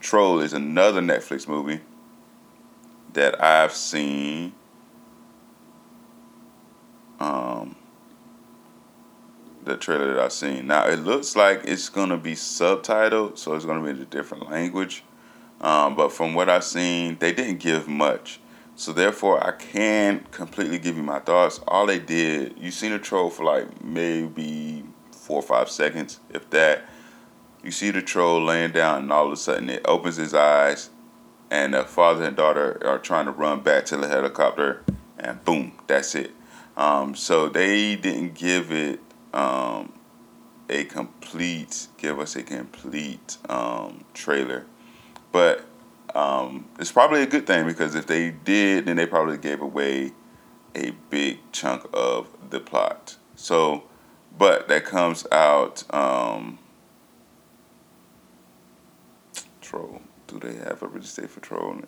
Troll 0.00 0.40
is 0.40 0.52
another 0.52 1.00
Netflix 1.00 1.48
movie 1.48 1.80
that 3.14 3.42
I've 3.42 3.72
seen 3.72 4.52
um, 7.18 7.76
the 9.64 9.78
trailer 9.78 10.12
that 10.12 10.22
I've 10.22 10.32
seen. 10.32 10.66
Now 10.66 10.86
it 10.86 10.98
looks 10.98 11.34
like 11.34 11.62
it's 11.64 11.88
gonna 11.88 12.18
be 12.18 12.34
subtitled, 12.34 13.38
so 13.38 13.54
it's 13.54 13.64
gonna 13.64 13.82
be 13.82 13.90
in 13.90 14.02
a 14.02 14.04
different 14.04 14.50
language. 14.50 15.02
Um, 15.62 15.96
but 15.96 16.12
from 16.12 16.34
what 16.34 16.50
I've 16.50 16.64
seen, 16.64 17.16
they 17.18 17.32
didn't 17.32 17.60
give 17.60 17.88
much. 17.88 18.38
So 18.76 18.92
therefore, 18.92 19.44
I 19.46 19.52
can't 19.52 20.28
completely 20.32 20.78
give 20.78 20.96
you 20.96 21.02
my 21.02 21.20
thoughts. 21.20 21.60
All 21.68 21.86
they 21.86 21.98
did, 22.00 22.58
you 22.58 22.70
seen 22.70 22.92
the 22.92 22.98
troll 22.98 23.30
for 23.30 23.44
like 23.44 23.84
maybe 23.84 24.84
four 25.12 25.38
or 25.38 25.42
five 25.42 25.70
seconds, 25.70 26.20
if 26.30 26.50
that. 26.50 26.84
You 27.62 27.70
see 27.70 27.90
the 27.90 28.02
troll 28.02 28.44
laying 28.44 28.72
down, 28.72 29.04
and 29.04 29.12
all 29.12 29.26
of 29.26 29.32
a 29.32 29.36
sudden 29.36 29.70
it 29.70 29.80
opens 29.86 30.16
his 30.16 30.34
eyes, 30.34 30.90
and 31.50 31.72
the 31.72 31.84
father 31.84 32.24
and 32.24 32.36
daughter 32.36 32.78
are 32.84 32.98
trying 32.98 33.24
to 33.24 33.30
run 33.30 33.60
back 33.60 33.86
to 33.86 33.96
the 33.96 34.06
helicopter, 34.06 34.84
and 35.18 35.42
boom, 35.46 35.72
that's 35.86 36.14
it. 36.14 36.32
Um, 36.76 37.14
so 37.14 37.48
they 37.48 37.96
didn't 37.96 38.34
give 38.34 38.70
it 38.70 39.00
um, 39.32 39.94
a 40.68 40.84
complete, 40.84 41.86
give 41.96 42.18
us 42.18 42.36
a 42.36 42.42
complete 42.42 43.38
um, 43.48 44.04
trailer, 44.12 44.66
but 45.32 45.64
um, 46.14 46.68
it's 46.78 46.92
probably 46.92 47.22
a 47.22 47.26
good 47.26 47.46
thing 47.46 47.66
because 47.66 47.94
if 47.94 48.06
they 48.06 48.30
did, 48.30 48.86
then 48.86 48.96
they 48.96 49.06
probably 49.06 49.38
gave 49.38 49.60
away 49.60 50.12
a 50.74 50.92
big 51.10 51.38
chunk 51.52 51.86
of 51.92 52.28
the 52.50 52.60
plot. 52.60 53.16
So, 53.34 53.84
but 54.36 54.68
that 54.68 54.84
comes 54.84 55.26
out. 55.32 55.82
Um, 55.92 56.58
Troll. 59.60 60.02
Do 60.26 60.38
they 60.38 60.54
have 60.54 60.82
a 60.82 60.88
release 60.88 61.14
date 61.14 61.30
for 61.30 61.40
Troll? 61.40 61.80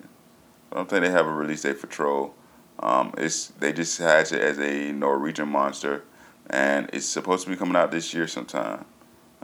I 0.71 0.75
don't 0.75 0.89
think 0.89 1.03
they 1.03 1.09
have 1.09 1.27
a 1.27 1.33
release 1.33 1.61
date 1.61 1.77
for 1.77 1.87
Troll. 1.87 2.33
Um, 2.79 3.13
it's 3.17 3.47
they 3.59 3.73
just 3.73 3.97
hatch 3.97 4.31
it 4.31 4.41
as 4.41 4.59
a 4.59 4.91
Norwegian 4.91 5.49
monster, 5.49 6.03
and 6.49 6.89
it's 6.93 7.05
supposed 7.05 7.45
to 7.45 7.49
be 7.49 7.55
coming 7.55 7.75
out 7.75 7.91
this 7.91 8.13
year 8.13 8.27
sometime. 8.27 8.85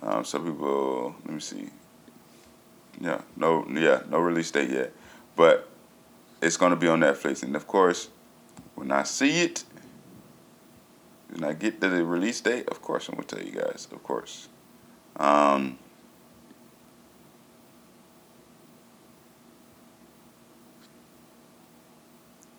Um, 0.02 0.26
so 0.26 0.40
people, 0.40 1.16
let 1.26 1.34
me 1.34 1.40
see. 1.40 1.70
Yeah, 3.00 3.22
no, 3.36 3.66
yeah, 3.70 4.02
no 4.10 4.20
release 4.20 4.52
date 4.52 4.70
yet, 4.70 4.94
but 5.36 5.70
it's 6.42 6.58
gonna 6.58 6.76
be 6.76 6.88
on 6.88 7.00
Netflix, 7.00 7.44
and 7.44 7.56
of 7.56 7.68
course, 7.68 8.10
when 8.76 8.92
I 8.92 9.04
see 9.04 9.42
it, 9.42 9.64
when 11.30 11.44
I 11.44 11.54
get 11.54 11.82
to 11.82 11.90
the 11.90 12.06
release 12.06 12.42
date, 12.42 12.68
of 12.70 12.82
course 12.82 13.10
I'm 13.10 13.16
gonna 13.16 13.28
tell 13.28 13.42
you 13.42 13.52
guys. 13.52 13.88
Of 13.92 14.04
course. 14.04 14.48
Um, 15.16 15.78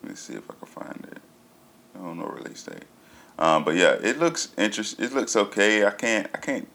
let 0.02 0.10
me 0.10 0.16
see 0.16 0.34
if 0.34 0.50
I 0.50 0.54
can 0.54 0.66
find 0.66 1.06
it. 1.12 1.18
I 1.94 1.98
don't 1.98 2.18
know 2.18 2.26
release 2.26 2.62
date. 2.64 2.84
Um, 3.38 3.64
but 3.64 3.74
yeah, 3.74 3.92
it 4.02 4.18
looks 4.18 4.52
interest. 4.56 5.00
It 5.00 5.12
looks 5.12 5.36
okay. 5.36 5.84
I 5.84 5.90
can't. 5.90 6.28
I 6.34 6.38
can't. 6.38 6.68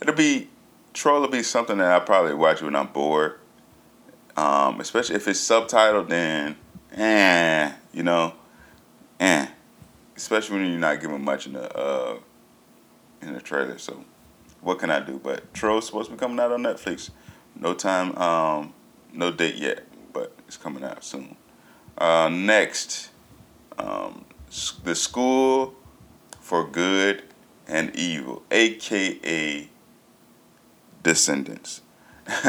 It'll 0.00 0.14
be 0.14 0.48
Troll 0.92 1.20
will 1.20 1.28
be 1.28 1.42
something 1.42 1.78
that 1.78 1.92
I 1.92 2.04
probably 2.04 2.34
watch 2.34 2.62
when 2.62 2.74
I'm 2.74 2.88
bored. 2.88 3.38
Um, 4.36 4.80
especially 4.80 5.16
if 5.16 5.28
it's 5.28 5.40
subtitled, 5.40 6.08
then 6.08 6.56
eh, 6.92 7.72
you 7.92 8.02
know, 8.02 8.34
eh. 9.18 9.46
Especially 10.16 10.58
when 10.58 10.70
you're 10.70 10.78
not 10.78 11.00
giving 11.00 11.24
much 11.24 11.46
in 11.46 11.54
the 11.54 11.76
uh, 11.76 12.18
in 13.22 13.32
the 13.32 13.40
trailer. 13.40 13.78
So, 13.78 14.04
what 14.60 14.78
can 14.78 14.90
I 14.90 15.00
do? 15.00 15.18
But 15.22 15.52
Troll's 15.54 15.86
supposed 15.86 16.10
to 16.10 16.16
be 16.16 16.18
coming 16.18 16.38
out 16.38 16.52
on 16.52 16.62
Netflix. 16.62 17.10
No 17.56 17.74
time, 17.74 18.16
um, 18.16 18.74
no 19.12 19.30
date 19.30 19.56
yet, 19.56 19.86
but 20.12 20.34
it's 20.46 20.56
coming 20.56 20.84
out 20.84 21.04
soon. 21.04 21.36
Uh, 21.98 22.28
next, 22.30 23.10
um, 23.78 24.24
the 24.84 24.94
School 24.94 25.74
for 26.40 26.66
Good 26.66 27.24
and 27.66 27.94
Evil, 27.96 28.42
aka 28.50 29.68
Descendants. 31.02 31.82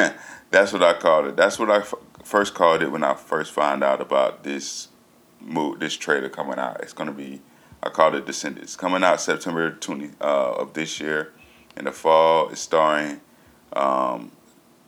That's 0.52 0.74
what 0.74 0.84
I 0.84 0.94
called 0.94 1.28
it. 1.28 1.36
That's 1.38 1.58
what 1.58 1.72
I 1.72 1.78
f- 1.78 1.94
first 2.24 2.54
called 2.54 2.82
it 2.82 2.92
when 2.92 3.04
I 3.04 3.14
first 3.14 3.52
found 3.52 3.84
out 3.84 4.02
about 4.02 4.44
this 4.44 4.90
move, 5.40 5.80
this 5.80 5.96
trailer 5.96 6.30
coming 6.30 6.60
out. 6.60 6.82
It's 6.82 6.94
gonna 6.94 7.14
be, 7.14 7.42
I 7.82 7.90
called 7.90 8.16
it 8.16 8.26
Descendants, 8.26 8.76
coming 8.76 9.04
out 9.04 9.22
September 9.22 9.72
20 9.72 10.12
uh, 10.20 10.52
of 10.54 10.74
this 10.74 11.00
year. 11.00 11.34
In 11.78 11.86
the 11.86 11.92
fall, 11.92 12.50
it's 12.50 12.62
starring 12.62 13.22
um, 13.74 14.32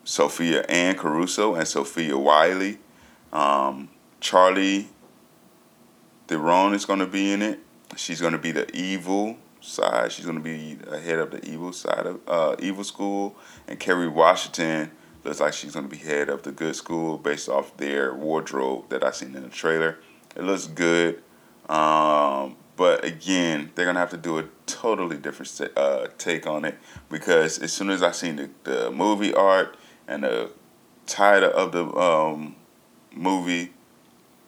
Sophia 0.04 0.63
Anne 0.63 0.95
Caruso 0.95 1.56
and 1.56 1.67
Sofia 1.67 2.17
Wylie. 2.17 2.80
Um, 3.32 3.89
Charlie 4.19 4.89
Theron 6.28 6.73
is 6.73 6.86
to 6.99 7.08
be 7.08 7.32
in 7.32 7.41
it. 7.41 7.60
She's 7.95 8.19
to 8.34 8.39
be 8.39 8.52
the 8.52 8.69
evil 8.76 9.38
side. 9.63 10.12
She's 10.12 10.26
going 10.26 10.38
to 10.38 10.43
be 10.43 10.78
head 10.99 11.19
of 11.19 11.32
the 11.32 11.43
evil 11.49 11.73
side 11.73 12.06
of 12.06 12.21
uh, 12.28 12.56
evil 12.60 12.84
school. 12.84 13.36
And 13.67 13.80
Kerry 13.80 14.08
Washington 14.08 14.91
looks 15.23 15.39
like 15.39 15.54
she's 15.54 15.73
going 15.73 15.89
to 15.89 15.91
be 15.91 16.02
head 16.02 16.30
of 16.30 16.43
the 16.43 16.52
good 16.52 16.76
school 16.76 17.17
based 17.17 17.49
off 17.49 17.76
their 17.78 18.13
wardrobe 18.13 18.89
that 18.89 19.04
I 19.04 19.12
seen 19.12 19.36
in 19.36 19.43
the 19.43 19.49
trailer. 19.49 19.99
It 20.36 20.43
looks 20.43 20.67
good. 20.67 21.23
Um, 21.69 22.58
but 22.76 23.06
again, 23.06 23.71
they're 23.76 23.86
gonna 23.86 23.99
have 23.99 24.10
to 24.10 24.17
do 24.17 24.39
a 24.39 24.45
totally 24.65 25.17
different 25.17 25.78
uh, 25.78 26.08
take 26.17 26.47
on 26.47 26.65
it 26.65 26.76
because 27.10 27.60
as 27.60 27.71
soon 27.71 27.89
as 27.89 28.02
I 28.02 28.12
seen 28.12 28.36
the, 28.36 28.49
the 28.63 28.91
movie 28.91 29.34
art 29.34 29.78
and 30.08 30.23
the 30.23 30.49
title 31.06 31.52
of 31.52 31.71
the 31.71 31.86
um, 31.95 32.56
movie, 33.13 33.73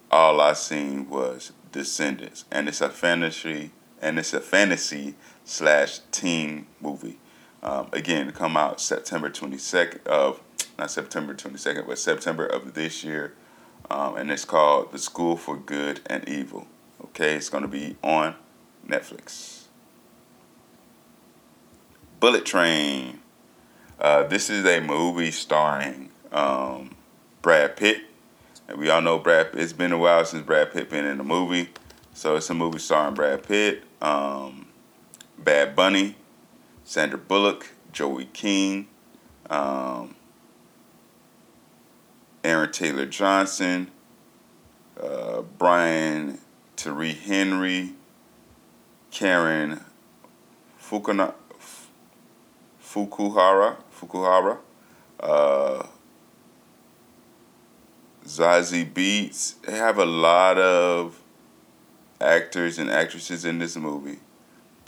all 0.10 0.42
I 0.42 0.54
seen 0.54 1.10
was 1.10 1.52
Descendants, 1.72 2.46
and 2.52 2.68
it's 2.70 2.82
a 2.82 2.90
fantasy 2.90 3.72
and 4.02 4.20
it's 4.20 4.34
a 4.34 4.42
fantasy 4.42 5.16
slash 5.44 6.00
teen 6.12 6.68
movie. 6.82 7.18
Um, 7.64 7.90
again, 7.94 8.32
come 8.32 8.58
out 8.58 8.80
September 8.80 9.30
twenty 9.30 9.58
second 9.58 10.02
of 10.06 10.42
not 10.78 10.92
September 10.92 11.34
twenty 11.34 11.58
second, 11.58 11.86
but 11.88 11.98
September 11.98 12.46
of 12.46 12.74
this 12.74 13.04
year, 13.04 13.34
um, 13.90 14.18
and 14.18 14.32
it's 14.32 14.46
called 14.46 14.92
The 14.92 15.00
School 15.00 15.38
for 15.38 15.58
Good 15.58 16.02
and 16.08 16.28
Evil. 16.28 16.68
Okay, 17.04 17.36
it's 17.36 17.50
gonna 17.50 17.68
be 17.68 17.96
on 18.04 18.36
Netflix. 18.88 19.64
Bullet 22.20 22.46
Train. 22.46 23.20
Uh, 24.00 24.24
this 24.24 24.50
is 24.50 24.66
a 24.66 24.82
movie 24.82 25.32
starring 25.32 26.10
um, 26.32 26.92
Brad 27.42 27.78
Pitt 27.78 28.02
and 28.68 28.78
we 28.78 28.90
all 28.90 29.02
know 29.02 29.20
Brad. 29.20 29.50
It's 29.54 29.74
been 29.74 29.92
a 29.92 29.98
while 29.98 30.26
since 30.26 30.44
Brad 30.44 30.72
Pitt 30.72 30.90
been 30.90 31.06
in 31.06 31.20
a 31.20 31.24
movie, 31.24 31.70
so 32.16 32.38
it's 32.38 32.50
a 32.50 32.54
movie 32.54 32.80
starring 32.80 33.14
Brad 33.14 33.44
Pitt, 33.44 33.84
um, 34.02 34.68
Bad 35.38 35.76
Bunny, 35.76 36.16
Sandra 36.86 37.20
Bullock, 37.20 37.68
Joey 37.92 38.30
King, 38.32 38.88
um, 39.50 40.16
Aaron 42.42 42.72
Taylor 42.72 43.06
Johnson, 43.06 43.92
uh, 45.00 45.42
Brian 45.58 46.40
Tyree 46.78 47.12
Henry, 47.12 47.92
Karen 49.12 49.82
Fukuna, 50.82 51.34
Fukuhara, 52.82 53.76
Fukuhara, 53.94 54.58
uh, 55.20 55.86
Zazie 58.26 58.90
Beetz. 58.90 59.62
They 59.64 59.74
have 59.74 59.98
a 59.98 60.06
lot 60.06 60.58
of 60.58 61.22
actors 62.22 62.78
and 62.80 62.90
actresses 62.90 63.46
in 63.46 63.60
this 63.60 63.76
movie, 63.76 64.20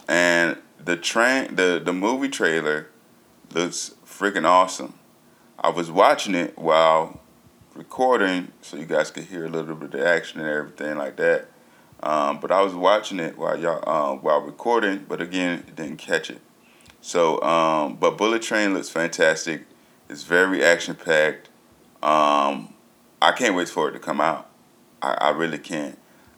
and 0.07 0.57
the 0.83 0.95
train 0.95 1.55
the 1.55 1.81
the 1.83 1.93
movie 1.93 2.29
trailer 2.29 2.87
looks 3.53 3.95
freaking 4.05 4.45
awesome. 4.45 4.93
I 5.59 5.69
was 5.69 5.89
watching 5.89 6.35
it 6.35 6.57
while 6.57 7.19
recording, 7.75 8.51
so 8.61 8.77
you 8.77 8.85
guys 8.85 9.11
could 9.11 9.25
hear 9.25 9.45
a 9.45 9.49
little 9.49 9.75
bit 9.75 9.85
of 9.85 9.91
the 9.91 10.07
action 10.07 10.39
and 10.39 10.49
everything 10.49 10.97
like 10.97 11.15
that. 11.17 11.47
Um, 12.01 12.39
but 12.39 12.51
I 12.51 12.61
was 12.61 12.75
watching 12.75 13.19
it 13.19 13.37
while 13.37 13.59
y'all 13.59 13.83
uh, 13.87 14.15
while 14.15 14.41
recording, 14.41 15.05
but 15.07 15.21
again, 15.21 15.63
didn't 15.75 15.97
catch 15.97 16.29
it. 16.29 16.41
So, 17.01 17.41
um, 17.41 17.95
but 17.95 18.17
Bullet 18.17 18.41
Train 18.41 18.73
looks 18.73 18.89
fantastic. 18.89 19.65
It's 20.09 20.23
very 20.23 20.63
action 20.63 20.95
packed. 20.95 21.49
Um, 22.03 22.73
I 23.21 23.31
can't 23.31 23.55
wait 23.55 23.69
for 23.69 23.89
it 23.89 23.93
to 23.93 23.99
come 23.99 24.21
out. 24.21 24.49
I, 25.01 25.13
I 25.13 25.29
really 25.29 25.57
can't. 25.57 25.97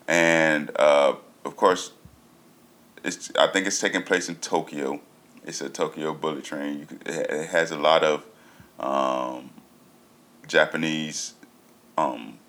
And 0.10 0.72
uh, 0.76 1.18
of 1.46 1.56
course, 1.56 1.92
it's 3.04 3.32
I 3.38 3.46
think 3.46 3.68
it's 3.68 3.80
taking 3.80 4.02
place 4.02 4.28
in 4.28 4.38
Tokyo. 4.38 5.02
It's 5.46 5.62
a 5.62 5.70
Tokyo 5.70 6.16
bullet 6.16 6.44
train. 6.44 6.88
Could, 6.88 7.08
it 7.08 7.50
has 7.50 7.70
a 7.70 7.78
lot 7.78 8.04
of 8.04 8.26
um, 8.80 9.52
Japanese 10.48 11.36
um, 11.96 12.40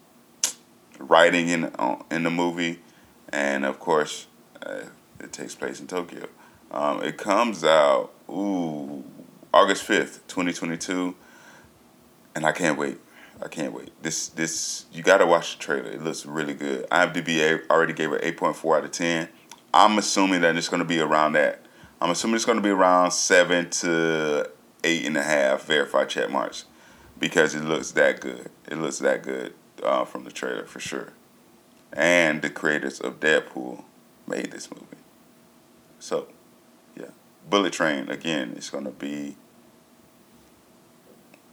writing 0.99 1.49
in 1.49 1.65
uh, 1.79 1.97
in 2.11 2.23
the 2.23 2.31
movie, 2.31 2.81
and 3.29 3.67
of 3.67 3.79
course, 3.79 4.27
uh, 4.65 4.85
it 5.21 5.31
takes 5.31 5.55
place 5.55 5.81
in 5.81 5.87
Tokyo. 5.87 6.29
Um, 6.71 7.03
it 7.05 7.19
comes 7.19 7.63
out 7.63 8.11
ooh 8.31 9.05
August 9.53 9.83
fifth, 9.83 10.27
twenty 10.29 10.55
twenty 10.55 10.79
two, 10.79 11.15
and 12.35 12.47
I 12.47 12.53
can't 12.53 12.79
wait. 12.79 12.97
I 13.43 13.49
can't 13.49 13.73
wait. 13.73 13.91
This 14.03 14.29
this 14.29 14.87
you 14.93 15.03
gotta 15.03 15.27
watch 15.27 15.57
the 15.57 15.63
trailer. 15.63 15.91
It 15.91 16.03
looks 16.03 16.27
really 16.27 16.55
good. 16.55 16.89
IMDb 16.91 17.63
already 17.71 17.93
gave 17.95 18.13
it 18.13 18.21
eight 18.23 18.37
point 18.37 18.57
four 18.57 18.77
out 18.77 18.85
of 18.85 18.91
ten. 18.93 19.29
I'm 19.73 19.99
assuming 19.99 20.43
that 20.43 20.57
it's 20.57 20.69
gonna 20.69 20.85
be 20.85 21.01
around 21.01 21.33
that. 21.35 21.65
I'm 22.01 22.11
assuming 22.11 22.37
it's 22.37 22.45
gonna 22.45 22.61
be 22.61 22.71
around 22.71 23.13
seven 23.13 23.71
to 23.71 24.51
eight 24.85 25.07
and 25.07 25.17
a 25.17 25.23
half 25.23 25.65
verified 25.65 26.09
check 26.11 26.31
marks 26.31 26.65
because 27.19 27.55
it 27.55 27.65
looks 27.65 27.93
that 27.93 28.21
good. 28.21 28.51
It 28.69 28.77
looks 28.79 28.99
that 28.99 29.23
good 29.23 29.55
uh, 29.83 30.05
from 30.05 30.25
the 30.25 30.33
trailer 30.33 30.67
for 30.67 30.81
sure. 30.81 31.13
and 31.93 32.43
the 32.43 32.51
creators 32.51 33.01
of 33.01 33.21
Deadpool 33.21 33.85
made 34.27 34.51
this 34.53 34.71
movie. 34.71 34.87
So, 35.99 36.29
yeah, 36.97 37.11
Bullet 37.49 37.73
Train 37.73 38.09
again. 38.11 38.55
It's 38.57 38.71
gonna 38.71 38.91
be 38.91 39.37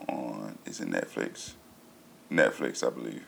on. 0.08 0.58
Is 0.66 0.80
it 0.82 0.90
Netflix? 0.90 1.54
Netflix, 2.32 2.86
I 2.86 2.90
believe. 2.90 3.24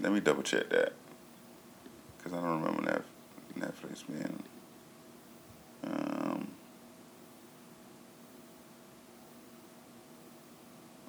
Let 0.00 0.12
me 0.12 0.20
double 0.20 0.42
check 0.42 0.68
that 0.70 0.92
because 2.16 2.32
I 2.32 2.42
don't 2.42 2.62
remember 2.62 3.04
Netflix 3.58 4.06
being. 4.06 4.42
Um, 5.84 6.48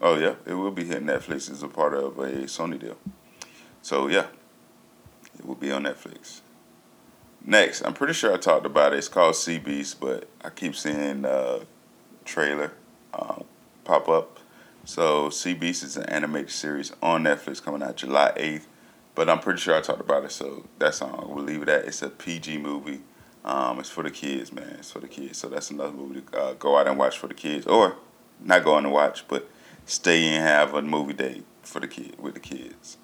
oh 0.01 0.17
yeah, 0.17 0.35
it 0.45 0.53
will 0.53 0.71
be 0.71 0.85
here. 0.85 1.01
Netflix 1.01 1.49
is 1.49 1.63
a 1.63 1.67
part 1.67 1.93
of 1.93 2.17
a 2.19 2.31
Sony 2.43 2.79
deal, 2.79 2.97
so 3.81 4.07
yeah, 4.07 4.27
it 5.37 5.45
will 5.45 5.55
be 5.55 5.71
on 5.71 5.83
Netflix. 5.83 6.41
Next, 7.43 7.81
I'm 7.83 7.93
pretty 7.93 8.13
sure 8.13 8.33
I 8.33 8.37
talked 8.37 8.65
about 8.65 8.93
it. 8.93 8.97
It's 8.97 9.07
called 9.07 9.35
Sea 9.35 9.57
Beast, 9.57 9.99
but 9.99 10.27
I 10.43 10.49
keep 10.49 10.75
seeing 10.75 11.25
uh, 11.25 11.59
trailer 12.25 12.73
uh, 13.13 13.43
pop 13.87 14.09
up. 14.09 14.39
So 14.83 15.29
Sea 15.29 15.53
Beast 15.53 15.83
is 15.83 15.97
an 15.97 16.03
animated 16.03 16.51
series 16.51 16.93
on 17.01 17.23
Netflix 17.23 17.63
coming 17.63 17.81
out 17.81 17.95
July 17.95 18.33
8th. 18.35 18.65
But 19.15 19.29
I'm 19.29 19.39
pretty 19.39 19.59
sure 19.59 19.75
I 19.75 19.81
talked 19.81 20.01
about 20.01 20.25
it, 20.25 20.31
so 20.31 20.67
that's 20.77 21.01
all. 21.01 21.31
We'll 21.33 21.43
leave 21.43 21.63
it 21.63 21.69
at. 21.69 21.85
It's 21.85 22.03
a 22.03 22.09
PG 22.09 22.59
movie. 22.59 23.01
Um, 23.43 23.79
it's 23.79 23.89
for 23.89 24.03
the 24.03 24.11
kids, 24.11 24.51
man. 24.51 24.75
It's 24.77 24.91
for 24.91 24.99
the 24.99 25.07
kids. 25.07 25.39
So 25.39 25.47
that's 25.47 25.71
another 25.71 25.93
movie 25.93 26.21
to 26.21 26.37
uh, 26.37 26.53
go 26.53 26.77
out 26.77 26.87
and 26.87 26.99
watch 26.99 27.17
for 27.17 27.27
the 27.27 27.33
kids, 27.33 27.65
or 27.65 27.95
not 28.39 28.63
go 28.63 28.75
out 28.75 28.83
and 28.83 28.91
watch, 28.91 29.27
but 29.27 29.49
stay 29.85 30.25
and 30.25 30.43
have 30.43 30.75
a 30.75 30.83
movie 30.83 31.13
day 31.13 31.41
for 31.63 31.79
the 31.79 31.87
kid 31.87 32.19
with 32.19 32.35
the 32.35 32.39
kids. 32.39 32.97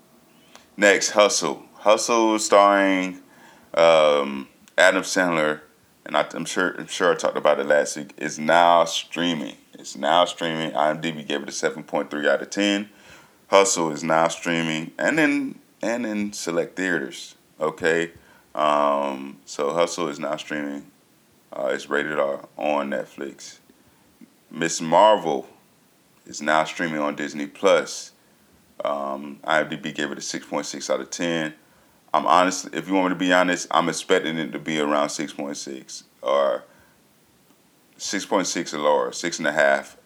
Next, 0.78 1.12
Hustle. 1.12 1.64
Hustle, 1.78 2.38
starring 2.38 3.22
um, 3.74 4.48
Adam 4.78 5.02
Sandler, 5.02 5.62
and 6.06 6.18
I, 6.18 6.26
am 6.34 6.46
sure 6.46 6.76
I'm 6.78 6.88
sure 6.88 7.14
I 7.14 7.16
talked 7.16 7.38
about 7.38 7.60
it 7.60 7.66
last 7.66 7.98
week. 7.98 8.14
Is 8.18 8.40
now 8.40 8.86
streaming. 8.86 9.58
It's 9.74 9.96
now 9.96 10.26
streaming. 10.26 10.72
IMDb 10.72 11.28
gave 11.28 11.44
it 11.44 11.50
a 11.50 11.52
7.3 11.52 12.28
out 12.28 12.42
of 12.42 12.50
10. 12.50 12.90
Hustle 13.48 13.92
is 13.92 14.04
now 14.04 14.28
streaming, 14.28 14.92
and 14.98 15.18
then 15.18 15.60
and 15.82 16.06
in 16.06 16.34
select 16.34 16.76
theaters. 16.76 17.36
Okay, 17.60 18.12
um, 18.56 19.38
so 19.46 19.74
Hustle 19.74 20.08
is 20.08 20.20
now 20.20 20.38
streaming. 20.38 20.88
Uh, 21.52 21.70
it's 21.72 21.90
rated 21.90 22.20
R 22.20 22.48
on 22.58 22.90
Netflix. 22.90 23.60
Miss 24.50 24.82
Marvel 24.82 25.48
is 26.26 26.42
now 26.42 26.64
streaming 26.64 27.00
on 27.00 27.16
Disney 27.16 27.48
Plus. 27.48 28.12
Um, 28.84 29.40
IMDb 29.44 29.94
gave 29.94 30.12
it 30.12 30.18
a 30.18 30.22
six 30.22 30.46
point 30.46 30.66
six 30.66 30.90
out 30.90 31.00
of 31.00 31.10
ten. 31.10 31.54
I'm 32.14 32.28
honest. 32.28 32.70
If 32.74 32.88
you 32.88 32.94
want 32.94 33.08
me 33.08 33.10
to 33.16 33.20
be 33.20 33.34
honest, 33.34 33.68
I'm 33.72 33.90
expecting 33.90 34.38
it 34.38 34.52
to 34.52 34.60
be 34.60 34.80
around 34.80 35.10
six 35.10 35.34
point 35.34 35.58
six 35.58 36.04
or 36.22 36.64
six 37.98 38.26
point 38.26 38.48
six 38.48 38.74
or 38.74 38.80
lower, 38.80 39.12
six 39.12 39.40
and 39.40 39.48
a 39.48 39.52
half 39.52 39.98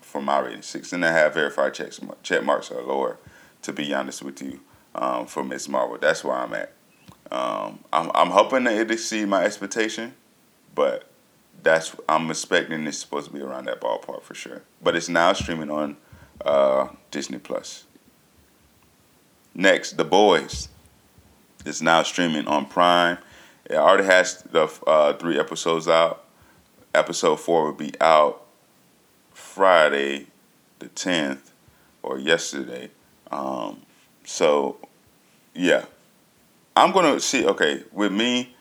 for 0.00 0.22
my 0.22 0.38
rating. 0.38 0.62
Six 0.62 0.92
and 0.92 1.04
a 1.04 1.10
half 1.10 1.34
verified 1.34 1.74
checks 1.74 2.00
check 2.22 2.44
marks 2.44 2.70
are 2.70 2.82
lower. 2.82 3.18
To 3.62 3.72
be 3.72 3.94
honest 3.94 4.22
with 4.22 4.42
you 4.42 4.60
um, 4.94 5.26
for 5.26 5.44
Miss 5.44 5.68
Marvel. 5.68 5.96
That's 5.96 6.24
where 6.24 6.36
I'm 6.36 6.52
at. 6.54 6.72
Um, 7.30 7.78
I'm 7.92 8.10
I'm 8.14 8.30
hoping 8.30 8.64
that 8.64 8.74
it 8.74 8.90
exceed 8.90 9.28
my 9.28 9.44
expectation, 9.44 10.14
but 10.74 11.08
that's 11.62 11.94
I'm 12.08 12.30
expecting 12.30 12.86
it's 12.86 12.98
supposed 12.98 13.28
to 13.28 13.32
be 13.32 13.40
around 13.40 13.66
that 13.66 13.80
ballpark 13.80 14.22
for 14.22 14.34
sure. 14.34 14.62
But 14.82 14.96
it's 14.96 15.08
now 15.08 15.32
streaming 15.32 15.70
on 15.70 15.96
uh, 16.44 16.88
Disney 17.10 17.38
Plus. 17.38 17.84
Next, 19.54 19.96
The 19.96 20.04
Boys 20.04 20.68
is 21.64 21.82
now 21.82 22.02
streaming 22.02 22.46
on 22.46 22.66
Prime. 22.66 23.18
It 23.66 23.76
already 23.76 24.04
has 24.04 24.42
the 24.42 24.70
uh, 24.86 25.14
three 25.14 25.38
episodes 25.38 25.88
out. 25.88 26.24
Episode 26.94 27.36
four 27.36 27.64
will 27.64 27.72
be 27.72 27.92
out 28.00 28.44
Friday, 29.32 30.26
the 30.78 30.88
tenth, 30.88 31.52
or 32.02 32.18
yesterday. 32.18 32.90
Um, 33.30 33.82
so, 34.24 34.76
yeah, 35.54 35.86
I'm 36.76 36.92
gonna 36.92 37.20
see. 37.20 37.46
Okay, 37.46 37.84
with 37.92 38.12
me, 38.12 38.54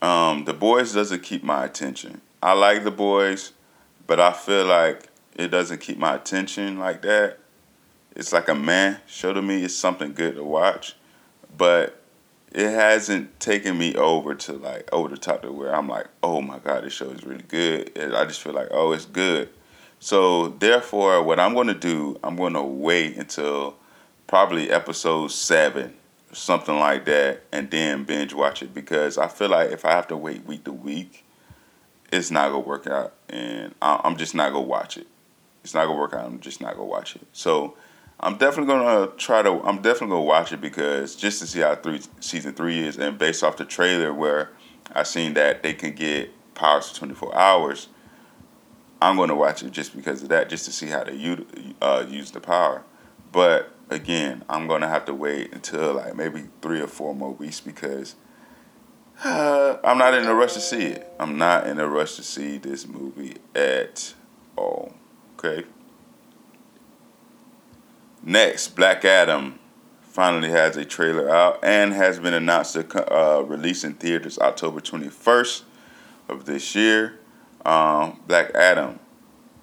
um, 0.00 0.44
the 0.44 0.54
boys 0.54 0.94
doesn't 0.94 1.22
keep 1.22 1.42
my 1.42 1.64
attention. 1.64 2.20
I 2.42 2.52
like 2.52 2.84
the 2.84 2.90
boys, 2.90 3.52
but 4.06 4.20
I 4.20 4.32
feel 4.32 4.64
like 4.64 5.08
it 5.34 5.48
doesn't 5.48 5.80
keep 5.80 5.98
my 5.98 6.14
attention 6.14 6.78
like 6.78 7.02
that. 7.02 7.38
It's 8.16 8.32
like 8.32 8.48
a 8.48 8.54
man 8.54 9.00
show 9.06 9.32
to 9.32 9.42
me. 9.42 9.62
It's 9.64 9.74
something 9.74 10.12
good 10.12 10.36
to 10.36 10.44
watch, 10.44 10.94
but 11.56 11.97
it 12.52 12.70
hasn't 12.70 13.38
taken 13.40 13.76
me 13.76 13.94
over 13.94 14.34
to 14.34 14.52
like 14.54 14.88
over 14.92 15.08
the 15.08 15.16
top 15.16 15.42
to 15.42 15.52
where 15.52 15.74
I'm 15.74 15.88
like, 15.88 16.06
oh 16.22 16.40
my 16.40 16.58
god, 16.58 16.84
this 16.84 16.92
show 16.92 17.10
is 17.10 17.24
really 17.24 17.44
good. 17.46 17.96
And 17.96 18.14
I 18.14 18.24
just 18.24 18.40
feel 18.40 18.54
like, 18.54 18.68
oh, 18.70 18.92
it's 18.92 19.04
good. 19.04 19.50
So 20.00 20.48
therefore, 20.48 21.22
what 21.22 21.40
I'm 21.40 21.54
going 21.54 21.66
to 21.66 21.74
do, 21.74 22.18
I'm 22.22 22.36
going 22.36 22.54
to 22.54 22.62
wait 22.62 23.16
until 23.16 23.76
probably 24.28 24.70
episode 24.70 25.32
seven, 25.32 25.94
something 26.32 26.78
like 26.78 27.04
that, 27.06 27.42
and 27.50 27.70
then 27.70 28.04
binge 28.04 28.32
watch 28.32 28.62
it 28.62 28.72
because 28.72 29.18
I 29.18 29.26
feel 29.26 29.48
like 29.48 29.70
if 29.70 29.84
I 29.84 29.90
have 29.90 30.06
to 30.08 30.16
wait 30.16 30.44
week 30.44 30.64
to 30.64 30.72
week, 30.72 31.24
it's 32.12 32.30
not 32.30 32.50
gonna 32.50 32.60
work 32.60 32.86
out, 32.86 33.14
and 33.28 33.74
I'm 33.82 34.16
just 34.16 34.34
not 34.34 34.52
gonna 34.52 34.64
watch 34.64 34.96
it. 34.96 35.06
It's 35.64 35.74
not 35.74 35.86
gonna 35.86 35.98
work 35.98 36.14
out. 36.14 36.24
I'm 36.24 36.40
just 36.40 36.60
not 36.60 36.74
gonna 36.74 36.86
watch 36.86 37.16
it. 37.16 37.26
So 37.32 37.76
I'm 38.20 38.36
definitely 38.36 38.72
gonna 38.72 39.12
try 39.16 39.42
to. 39.42 39.50
I'm 39.62 39.76
definitely 39.76 40.08
gonna 40.08 40.22
watch 40.22 40.52
it 40.52 40.60
because 40.60 41.14
just 41.14 41.40
to 41.40 41.46
see 41.46 41.60
how 41.60 41.76
three 41.76 42.00
season 42.20 42.52
three 42.54 42.80
is, 42.80 42.98
and 42.98 43.16
based 43.16 43.44
off 43.44 43.56
the 43.56 43.64
trailer 43.64 44.12
where 44.12 44.50
I 44.92 45.04
seen 45.04 45.34
that 45.34 45.62
they 45.62 45.72
can 45.74 45.92
get 45.92 46.30
powers 46.54 46.90
for 46.90 46.96
24 46.96 47.34
hours. 47.36 47.88
I'm 49.00 49.16
to 49.28 49.34
watch 49.34 49.62
it 49.62 49.70
just 49.70 49.94
because 49.94 50.24
of 50.24 50.30
that, 50.30 50.48
just 50.48 50.64
to 50.64 50.72
see 50.72 50.86
how 50.86 51.04
they 51.04 51.38
uh, 51.80 52.04
use 52.08 52.32
the 52.32 52.40
power. 52.40 52.82
But 53.30 53.70
again, 53.90 54.44
I'm 54.48 54.66
gonna 54.66 54.88
have 54.88 55.04
to 55.04 55.14
wait 55.14 55.52
until 55.52 55.94
like 55.94 56.16
maybe 56.16 56.44
three 56.60 56.80
or 56.80 56.88
four 56.88 57.14
more 57.14 57.32
weeks 57.32 57.60
because 57.60 58.16
uh, 59.24 59.76
I'm 59.84 59.98
not 59.98 60.14
in 60.14 60.24
a 60.24 60.34
rush 60.34 60.54
to 60.54 60.60
see 60.60 60.86
it. 60.86 61.12
I'm 61.20 61.38
not 61.38 61.68
in 61.68 61.78
a 61.78 61.86
rush 61.86 62.16
to 62.16 62.24
see 62.24 62.58
this 62.58 62.88
movie 62.88 63.36
at 63.54 64.14
all. 64.56 64.94
Okay. 65.38 65.64
Next, 68.22 68.68
Black 68.76 69.04
Adam 69.04 69.58
finally 70.02 70.50
has 70.50 70.76
a 70.76 70.84
trailer 70.84 71.30
out 71.30 71.60
and 71.62 71.92
has 71.92 72.18
been 72.18 72.34
announced 72.34 72.74
to 72.74 73.14
uh, 73.14 73.40
release 73.42 73.84
in 73.84 73.94
theaters 73.94 74.38
October 74.38 74.80
21st 74.80 75.62
of 76.28 76.44
this 76.44 76.74
year. 76.74 77.20
Um, 77.64 78.20
Black 78.26 78.54
Adam. 78.54 78.98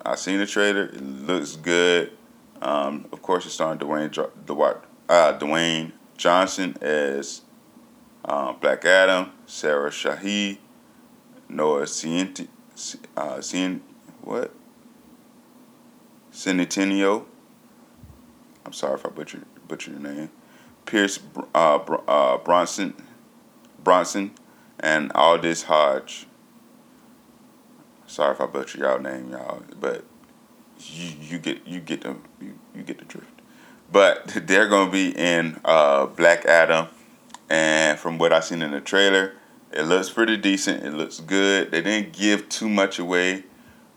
I've 0.05 0.19
seen 0.19 0.37
the 0.39 0.45
trailer. 0.45 0.83
It 0.83 1.01
looks 1.01 1.55
good. 1.55 2.11
Um, 2.61 3.05
of 3.11 3.21
course, 3.21 3.45
it's 3.45 3.55
starring 3.55 3.79
Dwayne 3.79 4.09
Dwayne, 4.45 4.81
uh, 5.09 5.37
Dwayne 5.37 5.91
Johnson 6.17 6.77
as 6.81 7.41
uh, 8.23 8.53
Black 8.53 8.85
Adam, 8.85 9.31
Sarah 9.45 9.89
Shahi, 9.89 10.57
Noah 11.49 11.83
Cienti, 11.83 12.47
uh, 13.17 13.37
Cien, 13.37 13.81
what? 14.21 14.51
Centineo. 16.31 17.25
I'm 18.65 18.73
sorry 18.73 18.95
if 18.95 19.05
I 19.05 19.09
butchered 19.09 19.45
butchered 19.67 19.93
your 19.93 20.13
name. 20.13 20.29
Pierce 20.85 21.19
uh, 21.53 21.75
uh, 22.07 22.37
Bronson, 22.37 22.93
Bronson, 23.83 24.31
and 24.79 25.11
Aldis 25.13 25.63
Hodge. 25.63 26.27
Sorry 28.07 28.33
if 28.33 28.41
I 28.41 28.45
butchered 28.45 28.81
y'all 28.81 28.99
name, 28.99 29.31
y'all, 29.31 29.63
but 29.79 30.05
you, 30.79 31.13
you 31.21 31.39
get 31.39 31.65
you 31.67 31.79
get 31.79 32.01
the 32.01 32.15
you, 32.39 32.57
you 32.75 32.83
get 32.83 32.99
the 32.99 33.05
drift. 33.05 33.41
But 33.91 34.27
they're 34.47 34.67
gonna 34.67 34.91
be 34.91 35.09
in 35.09 35.59
uh, 35.65 36.07
Black 36.07 36.45
Adam, 36.45 36.87
and 37.49 37.99
from 37.99 38.17
what 38.17 38.33
I 38.33 38.39
seen 38.39 38.61
in 38.61 38.71
the 38.71 38.81
trailer, 38.81 39.33
it 39.71 39.83
looks 39.83 40.09
pretty 40.09 40.37
decent. 40.37 40.83
It 40.83 40.93
looks 40.93 41.19
good. 41.19 41.71
They 41.71 41.81
didn't 41.81 42.13
give 42.13 42.49
too 42.49 42.69
much 42.69 42.99
away, 42.99 43.43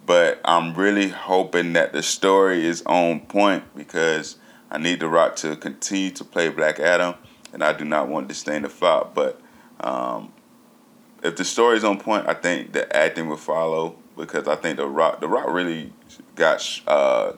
but 0.07 0.41
I'm 0.45 0.75
really 0.75 1.09
hoping 1.09 1.75
that 1.75 1.93
the 1.93 2.03
story 2.03 2.67
is 2.67 2.83
on 2.87 3.21
point 3.21 3.65
because 3.77 4.37
I 4.71 4.79
need 4.79 5.01
The 5.01 5.09
Rock 5.09 5.37
to 5.37 5.57
continue 5.57 6.11
to 6.11 6.25
play 6.25 6.49
Black 6.49 6.79
Adam, 6.79 7.15
and 7.53 7.63
I 7.63 7.73
do 7.73 7.85
not 7.85 8.09
want 8.09 8.29
this 8.29 8.43
thing 8.43 8.63
to 8.63 8.69
flop. 8.69 9.15
But 9.15 9.41
um, 9.81 10.33
if 11.23 11.37
the 11.37 11.45
story 11.45 11.77
is 11.77 11.85
on 11.85 11.99
point, 11.99 12.29
I 12.29 12.35
think 12.35 12.73
the 12.73 12.95
acting 12.95 13.29
will 13.29 13.37
follow 13.37 13.97
because 14.17 14.47
I 14.49 14.57
think 14.57 14.77
the 14.77 14.87
Rock, 14.87 15.21
the 15.21 15.29
Rock 15.29 15.47
really 15.49 15.93
got 16.35 16.81
uh, 16.87 17.33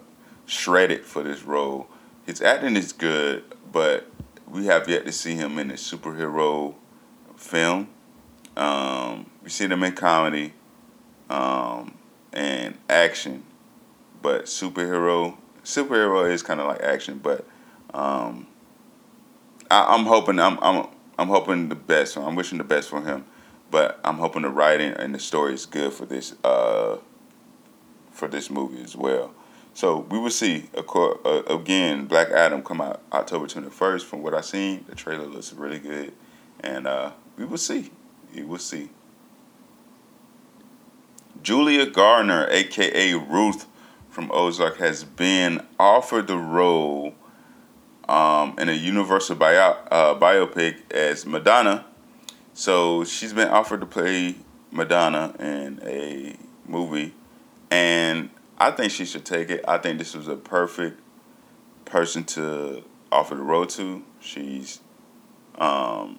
shredded 0.47 1.05
for 1.05 1.23
this 1.23 1.43
role. 1.43 1.87
His 2.27 2.41
acting 2.43 2.77
is 2.77 2.93
good, 2.93 3.45
but 3.73 4.07
we 4.49 4.67
have 4.67 4.89
yet 4.89 5.05
to 5.07 5.13
see 5.13 5.35
him 5.35 5.59
in 5.59 5.71
a 5.71 5.75
superhero 5.75 6.75
film. 7.37 7.89
Um, 8.57 9.31
we 9.43 9.51
see 9.51 9.67
him 9.67 9.83
in 9.85 9.93
comedy 9.93 10.53
um, 11.29 11.95
and 12.33 12.77
action, 12.89 13.45
but 14.21 14.47
superhero 14.47 15.37
superhero 15.71 16.31
is 16.31 16.43
kind 16.43 16.61
of 16.61 16.67
like 16.67 16.83
action, 16.83 17.21
but 17.23 17.47
Um, 17.93 18.47
I, 19.71 19.95
am 19.95 20.05
hoping 20.07 20.39
I'm 20.39 20.59
I'm 20.63 20.87
I'm 21.19 21.29
hoping 21.29 21.69
the 21.69 21.75
best. 21.75 22.17
I'm 22.17 22.35
wishing 22.35 22.59
the 22.59 22.65
best 22.65 22.89
for 22.89 23.03
him, 23.03 23.25
but 23.71 24.01
I'm 24.05 24.17
hoping 24.17 24.43
the 24.43 24.49
writing 24.49 24.93
and 24.93 25.15
the 25.15 25.19
story 25.19 25.55
is 25.55 25.67
good 25.67 25.93
for 25.93 26.07
this 26.07 26.35
uh, 26.45 26.99
for 28.11 28.29
this 28.29 28.51
movie 28.51 28.83
as 28.83 28.97
well. 28.97 29.33
So 29.75 30.07
we 30.11 30.19
will 30.19 30.31
see. 30.31 30.69
Uh, 30.77 31.43
again, 31.49 32.07
Black 32.07 32.31
Adam 32.31 32.63
come 32.63 32.81
out 32.81 33.03
October 33.13 33.47
21st. 33.47 34.03
From 34.03 34.23
what 34.23 34.35
I 34.35 34.41
seen, 34.41 34.85
the 34.89 34.95
trailer 34.95 35.27
looks 35.27 35.53
really 35.53 35.79
good, 35.79 36.13
and 36.61 36.87
uh, 36.87 37.13
we 37.37 37.45
will 37.45 37.59
see. 37.59 37.91
We 38.35 38.43
will 38.43 38.59
see. 38.59 38.91
Julia 41.43 41.87
Garner, 41.87 42.47
aka 42.51 43.15
Ruth 43.15 43.67
from 44.11 44.31
Ozark, 44.33 44.77
has 44.79 45.05
been 45.05 45.67
offered 45.79 46.27
the 46.27 46.37
role 46.37 47.15
um, 48.09 48.57
in 48.59 48.69
a 48.69 48.73
Universal 48.73 49.37
bio, 49.37 49.77
uh, 49.91 50.19
biopic 50.19 50.91
as 50.93 51.25
Madonna. 51.25 51.87
So 52.53 53.05
she's 53.05 53.33
been 53.33 53.49
offered 53.49 53.81
to 53.81 53.87
play 53.87 54.35
Madonna 54.71 55.35
in 55.39 55.81
a 55.85 56.37
movie, 56.67 57.15
and 57.71 58.31
I 58.59 58.73
think 58.73 58.93
she 58.93 59.05
should 59.05 59.25
take 59.25 59.49
it. 59.49 59.65
I 59.67 59.79
think 59.79 59.99
this 59.99 60.15
was 60.15 60.29
a 60.29 60.37
perfect 60.37 61.01
person 61.85 62.25
to 62.25 62.83
offer 63.11 63.37
the 63.37 63.43
role 63.43 63.67
to. 63.67 64.03
She's 64.21 64.81
um, 65.57 66.19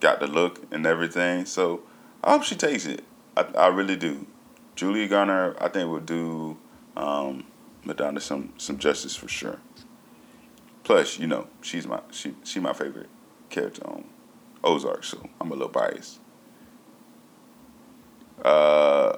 got 0.00 0.20
the 0.20 0.26
look 0.26 0.62
and 0.70 0.86
everything, 0.86 1.46
so 1.46 1.82
I 2.22 2.32
hope 2.32 2.42
she 2.42 2.54
takes 2.54 2.86
it. 2.86 3.02
I, 3.36 3.42
I 3.56 3.66
really 3.68 3.96
do. 3.96 4.26
Julia 4.74 5.08
Garner, 5.08 5.56
I 5.60 5.68
think, 5.68 5.90
will 5.90 6.00
do 6.00 6.56
um, 6.96 7.44
Madonna 7.84 8.20
some 8.20 8.52
some 8.56 8.78
justice 8.78 9.16
for 9.16 9.28
sure. 9.28 9.58
Plus, 10.84 11.18
you 11.18 11.26
know, 11.26 11.46
she's 11.60 11.86
my 11.86 12.00
she 12.10 12.34
she 12.44 12.60
my 12.60 12.72
favorite 12.72 13.08
character 13.50 13.86
on 13.86 14.04
Ozark, 14.64 15.04
so 15.04 15.28
I'm 15.40 15.50
a 15.50 15.54
little 15.54 15.68
biased. 15.68 16.18
Uh, 18.44 19.16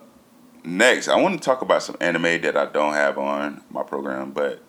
next, 0.64 1.08
I 1.08 1.16
want 1.16 1.40
to 1.40 1.44
talk 1.44 1.62
about 1.62 1.82
some 1.82 1.96
anime 2.00 2.42
that 2.42 2.56
I 2.56 2.66
don't 2.66 2.94
have 2.94 3.16
on 3.16 3.62
my 3.70 3.82
program, 3.82 4.32
but 4.32 4.62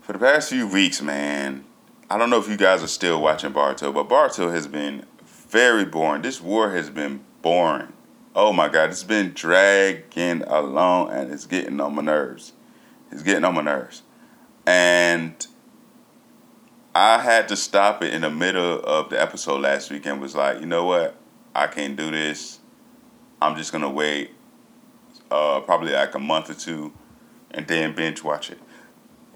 for 0.00 0.14
the 0.14 0.18
past 0.18 0.48
few 0.48 0.66
weeks, 0.66 1.02
man, 1.02 1.64
I 2.08 2.16
don't 2.16 2.30
know 2.30 2.38
if 2.38 2.48
you 2.48 2.56
guys 2.56 2.82
are 2.82 2.88
still 2.88 3.20
watching 3.20 3.52
Boruto, 3.52 3.92
but 3.92 4.08
Boruto 4.08 4.50
has 4.50 4.66
been 4.66 5.04
very 5.22 5.84
boring. 5.84 6.22
This 6.22 6.40
war 6.40 6.70
has 6.70 6.88
been 6.88 7.20
boring. 7.42 7.92
Oh 8.34 8.52
my 8.52 8.68
God, 8.68 8.90
it's 8.90 9.04
been 9.04 9.32
dragging 9.32 10.42
along 10.42 11.10
and 11.10 11.32
it's 11.32 11.46
getting 11.46 11.80
on 11.80 11.94
my 11.94 12.02
nerves. 12.02 12.52
It's 13.10 13.22
getting 13.22 13.44
on 13.44 13.54
my 13.54 13.62
nerves. 13.62 14.02
And 14.66 15.46
I 16.94 17.20
had 17.20 17.48
to 17.48 17.56
stop 17.56 18.02
it 18.02 18.12
in 18.12 18.22
the 18.22 18.30
middle 18.30 18.80
of 18.80 19.10
the 19.10 19.20
episode 19.20 19.60
last 19.62 19.90
week 19.90 20.06
and 20.06 20.20
was 20.20 20.34
like, 20.34 20.60
you 20.60 20.66
know 20.66 20.84
what? 20.84 21.16
I 21.54 21.66
can't 21.66 21.96
do 21.96 22.10
this. 22.10 22.60
I'm 23.40 23.56
just 23.56 23.72
gonna 23.72 23.90
wait 23.90 24.32
uh, 25.30 25.60
probably 25.60 25.92
like 25.92 26.14
a 26.14 26.18
month 26.18 26.50
or 26.50 26.54
two 26.54 26.92
and 27.50 27.66
then 27.66 27.94
binge 27.94 28.22
watch 28.22 28.50
it 28.50 28.58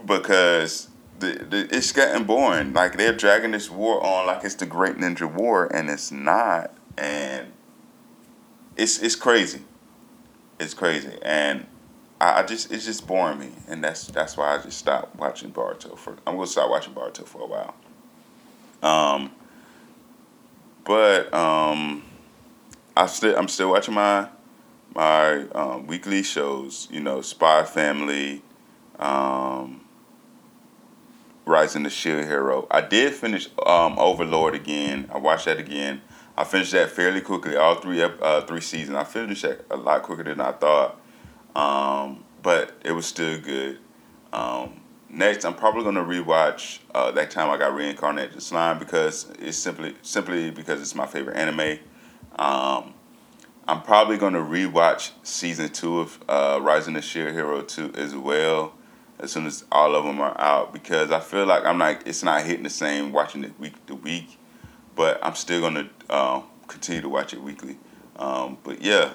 because 0.05 0.89
the, 1.19 1.33
the, 1.49 1.77
it's 1.77 1.93
getting 1.93 2.25
boring. 2.25 2.73
Like 2.73 2.97
they're 2.97 3.17
dragging 3.17 3.53
this 3.53 3.71
war 3.71 4.05
on 4.05 4.27
like 4.27 4.45
it's 4.45 4.57
the 4.57 4.67
Great 4.67 4.97
Ninja 4.97 5.33
War, 5.33 5.67
and 5.67 5.89
it's 5.89 6.11
not. 6.11 6.75
And 6.99 7.53
it's 8.77 8.99
it's 8.99 9.17
crazy. 9.17 9.63
It's 10.59 10.75
crazy, 10.75 11.19
and 11.23 11.67
I, 12.21 12.41
I 12.41 12.43
just 12.45 12.71
it's 12.73 12.85
just 12.85 13.07
boring 13.07 13.39
me, 13.39 13.51
and 13.69 13.83
that's 13.83 14.07
that's 14.07 14.37
why 14.37 14.57
I 14.57 14.63
just 14.63 14.79
stopped 14.79 15.17
watching 15.17 15.51
Boruto. 15.53 15.97
For 15.97 16.17
I'm 16.27 16.37
gonna 16.37 16.47
start 16.47 16.71
watching 16.71 16.95
Boruto 16.95 17.27
for 17.27 17.43
a 17.43 17.47
while. 17.47 17.75
Um, 18.83 19.33
but 20.85 21.33
um, 21.35 22.03
I 22.97 23.07
still 23.07 23.37
I'm 23.37 23.49
still 23.49 23.71
watching 23.71 23.95
my 23.95 24.29
my 24.95 25.49
um, 25.49 25.87
weekly 25.87 26.23
shows. 26.23 26.89
You 26.91 27.01
know, 27.01 27.21
Spy 27.23 27.65
Family. 27.65 28.43
Um, 28.99 29.81
Rising 31.45 31.83
the 31.83 31.91
Shield 31.91 32.25
Hero. 32.25 32.69
I 32.71 32.81
did 32.83 33.13
finish 33.15 33.49
um, 33.67 33.99
Overlord 33.99 34.55
again. 34.55 35.11
I 35.13 35.19
watched 35.19 35.47
that 35.47 35.59
again. 35.59 36.01
I 36.37 36.45
finished 36.45 36.73
that 36.73 36.91
fairly 36.91 37.21
quickly. 37.21 37.57
All 37.57 37.75
three 37.77 38.03
uh, 38.03 38.41
three 38.43 38.61
seasons. 38.61 38.97
I 38.97 39.05
finished 39.05 39.43
that 39.43 39.65
a 39.71 39.77
lot 39.77 40.03
quicker 40.03 40.25
than 40.25 40.41
I 40.41 40.53
thought. 40.53 41.01
Um, 41.55 42.25
but 42.43 42.73
it 42.85 42.93
was 42.93 43.07
still 43.07 43.39
good. 43.39 43.79
Um, 44.33 44.81
next, 45.09 45.45
I'm 45.45 45.55
probably 45.55 45.85
gonna 45.85 46.05
rewatch 46.05 46.79
uh, 46.95 47.11
that 47.13 47.31
time 47.31 47.51
I 47.51 47.59
got 47.59 47.75
reincarnated 47.75 48.37
as 48.37 48.47
slime 48.47 48.79
because 48.79 49.31
it's 49.39 49.59
simply 49.59 49.95
simply 50.03 50.51
because 50.51 50.81
it's 50.81 50.95
my 50.95 51.07
favorite 51.07 51.37
anime. 51.37 51.79
Um, 52.37 52.95
I'm 53.69 53.83
probably 53.83 54.17
gonna 54.17 54.41
rewatch 54.41 55.13
season 55.23 55.69
two 55.69 56.01
of 56.01 56.19
uh, 56.29 56.59
Rising 56.63 56.95
the 56.95 57.03
Shield 57.03 57.33
Hero 57.33 57.63
two 57.63 57.93
as 57.95 58.15
well 58.17 58.75
as 59.21 59.31
soon 59.31 59.47
as 59.47 59.65
all 59.71 59.95
of 59.95 60.05
them 60.05 60.21
are 60.21 60.39
out 60.41 60.73
because 60.73 61.13
I 61.13 61.21
feel 61.21 61.47
like 61.47 61.65
I'm 61.65 61.79
not 61.79 62.07
it's 62.07 62.23
not 62.23 62.43
hitting 62.43 62.65
the 62.65 62.71
same 62.71 63.13
watching 63.13 63.45
it 63.45 63.59
week 63.61 63.85
to 63.87 63.95
week, 63.95 64.39
but 64.95 65.19
I'm 65.23 65.35
still 65.35 65.61
gonna 65.61 65.89
uh, 66.11 66.43
continue 66.69 67.03
to 67.03 67.09
watch 67.09 67.33
it 67.33 67.43
weekly. 67.43 67.79
Um, 68.17 68.59
but 68.63 68.83
yeah, 68.83 69.13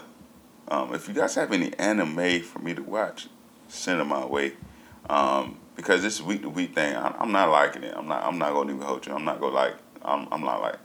um, 0.68 0.94
if 0.94 1.08
you 1.08 1.14
guys 1.14 1.36
have 1.36 1.54
any 1.54 1.74
anime 1.78 2.42
for 2.42 2.60
me 2.60 2.74
to 2.74 2.84
watch, 2.84 3.28
send 3.68 4.00
them 4.00 4.10
my 4.10 4.26
way. 4.26 4.54
Um, 5.10 5.58
because 5.76 6.02
this 6.02 6.22
week 6.22 6.42
to 6.42 6.50
week 6.50 6.76
thing, 6.76 6.96
I, 6.96 7.22
am 7.22 7.32
not 7.32 7.50
liking 7.50 7.84
it. 7.84 7.94
I'm 7.96 8.08
not. 8.08 8.24
I'm 8.24 8.38
not 8.38 8.54
gonna 8.54 8.74
even 8.74 8.86
hold 8.86 9.06
you. 9.06 9.14
I'm 9.14 9.26
not 9.26 9.40
gonna 9.40 9.56
like. 9.56 9.76
I'm. 10.02 10.28
I'm 10.32 10.42
not 10.42 10.62
like. 10.62 10.80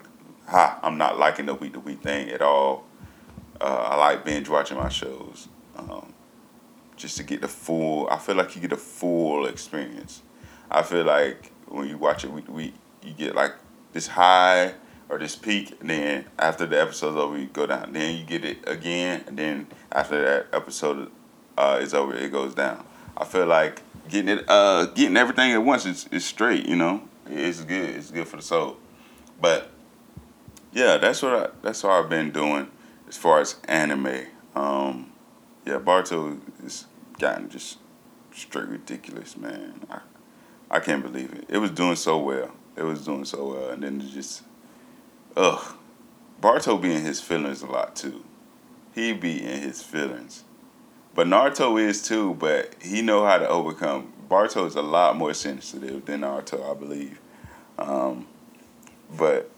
Ha! 0.47 0.81
I'm 0.83 0.99
not 0.99 1.19
liking 1.19 1.47
the 1.47 1.55
week 1.55 1.73
to 1.73 1.81
week 1.81 2.03
thing 2.03 2.29
at 2.31 2.43
all. 2.43 2.85
Uh, 3.61 3.89
I 3.91 3.97
like 3.97 4.25
binge 4.25 4.49
watching 4.49 4.77
my 4.77 4.89
shows. 4.89 5.49
Um, 5.77 6.13
just 6.97 7.17
to 7.17 7.23
get 7.23 7.41
the 7.41 7.49
full. 7.49 8.09
I 8.11 8.19
feel 8.19 8.37
like 8.37 8.55
you 8.55 8.61
get 8.61 8.73
a 8.73 8.77
full 8.77 9.47
experience. 9.47 10.23
I 10.71 10.83
feel 10.83 11.05
like 11.05 11.53
when 11.67 11.89
you 11.89 11.97
watch 11.99 12.25
it 12.25 12.31
week 12.31 12.47
to 12.47 12.53
week, 12.53 12.75
you 13.03 13.13
get 13.15 13.35
like 13.35 13.55
this 13.93 14.07
high 14.07 14.75
or 15.12 15.18
this 15.18 15.37
peak, 15.37 15.77
and 15.81 15.90
then 15.90 16.25
after 16.38 16.64
the 16.64 16.81
episode's 16.81 17.18
over, 17.18 17.38
you 17.38 17.46
go 17.46 17.66
down. 17.66 17.92
Then 17.92 18.16
you 18.16 18.25
get 18.25 18.46
it 18.46 18.66
again, 18.66 19.22
and 19.27 19.38
then 19.38 19.66
after 19.92 20.22
that 20.22 20.46
episode 20.55 21.11
uh, 21.59 21.79
is 21.83 21.92
over, 21.92 22.14
it 22.14 22.33
goes 22.33 22.55
down. 22.55 22.83
I 23.14 23.27
feel 23.27 23.44
like 23.44 23.83
getting 24.09 24.38
it, 24.38 24.44
uh, 24.48 24.87
getting 24.87 25.18
everything 25.18 25.53
at 25.53 25.62
once 25.62 25.85
is, 25.85 26.09
is 26.11 26.25
straight. 26.25 26.64
You 26.64 26.77
know, 26.77 27.03
it's 27.27 27.61
good. 27.61 27.90
It's 27.90 28.11
good 28.11 28.27
for 28.27 28.37
the 28.38 28.42
soul. 28.42 28.79
But 29.38 29.70
yeah, 30.72 30.96
that's 30.96 31.20
what 31.20 31.33
I, 31.35 31.48
that's 31.61 31.83
what 31.83 31.92
I've 31.92 32.09
been 32.09 32.31
doing 32.31 32.70
as 33.07 33.18
far 33.18 33.40
as 33.40 33.57
anime. 33.68 34.29
Um, 34.55 35.12
yeah, 35.66 35.79
Boruto 35.79 36.40
is 36.64 36.87
gotten 37.18 37.51
just 37.51 37.79
straight 38.33 38.68
ridiculous, 38.68 39.37
man. 39.37 39.87
I, 39.90 40.01
I 40.70 40.81
can't 40.81 41.03
believe 41.03 41.35
it. 41.35 41.44
It 41.51 41.59
was 41.59 41.70
doing 41.70 41.96
so 41.96 42.18
well. 42.18 42.51
It 42.77 42.85
was 42.85 43.05
doing 43.05 43.27
so 43.27 43.53
well, 43.53 43.68
and 43.68 43.83
then 43.83 44.01
it 44.01 44.11
just, 44.11 44.42
ugh. 45.37 45.77
Boruto 46.40 46.81
be 46.81 46.92
in 46.92 47.03
his 47.03 47.21
feelings 47.21 47.62
a 47.62 47.66
lot 47.66 47.95
too. 47.95 48.25
He 48.95 49.12
be 49.12 49.42
in 49.42 49.62
his 49.62 49.83
feelings, 49.83 50.45
but 51.14 51.27
Naruto 51.27 51.81
is 51.81 52.03
too. 52.03 52.35
But 52.35 52.75
he 52.83 53.01
know 53.01 53.25
how 53.25 53.38
to 53.38 53.49
overcome. 53.49 54.12
Boruto 54.29 54.66
is 54.66 54.75
a 54.75 54.83
lot 54.83 55.16
more 55.16 55.35
sensitive 55.35 56.05
than 56.05 56.23
Naruto, 56.23 56.68
I 56.68 56.75
believe. 56.75 57.21
Um, 57.79 58.27
but 59.16 59.51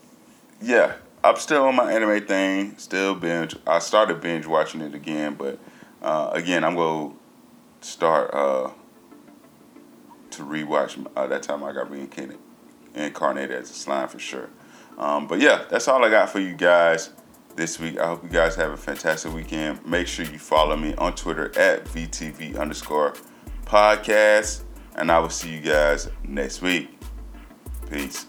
yeah, 0.60 0.96
I'm 1.22 1.36
still 1.36 1.64
on 1.64 1.74
my 1.74 1.90
anime 1.90 2.26
thing. 2.26 2.76
Still 2.76 3.14
binge. 3.14 3.56
I 3.66 3.78
started 3.78 4.20
binge 4.20 4.46
watching 4.46 4.82
it 4.82 4.94
again, 4.94 5.34
but 5.34 5.58
uh, 6.02 6.30
again, 6.34 6.64
I'm 6.64 6.74
gonna 6.74 7.14
start 7.80 8.32
uh, 8.34 8.70
to 10.32 10.42
rewatch 10.42 11.04
uh, 11.16 11.26
that 11.28 11.42
time 11.42 11.64
I 11.64 11.72
got 11.72 11.90
reincarnated 11.90 12.38
incarnated 12.94 13.56
as 13.56 13.70
a 13.70 13.74
slime 13.74 14.08
for 14.08 14.18
sure. 14.18 14.50
Um, 14.98 15.26
but 15.26 15.40
yeah, 15.40 15.64
that's 15.68 15.88
all 15.88 16.04
I 16.04 16.10
got 16.10 16.30
for 16.30 16.40
you 16.40 16.54
guys 16.54 17.10
this 17.56 17.78
week. 17.78 17.98
I 17.98 18.06
hope 18.06 18.22
you 18.22 18.30
guys 18.30 18.54
have 18.56 18.72
a 18.72 18.76
fantastic 18.76 19.32
weekend. 19.32 19.84
Make 19.86 20.06
sure 20.06 20.24
you 20.24 20.38
follow 20.38 20.76
me 20.76 20.94
on 20.96 21.14
Twitter 21.14 21.56
at 21.58 21.84
VTV 21.84 22.58
underscore 22.58 23.14
podcast. 23.64 24.62
And 24.96 25.10
I 25.10 25.18
will 25.18 25.30
see 25.30 25.54
you 25.54 25.60
guys 25.60 26.08
next 26.22 26.62
week. 26.62 26.98
Peace. 27.90 28.26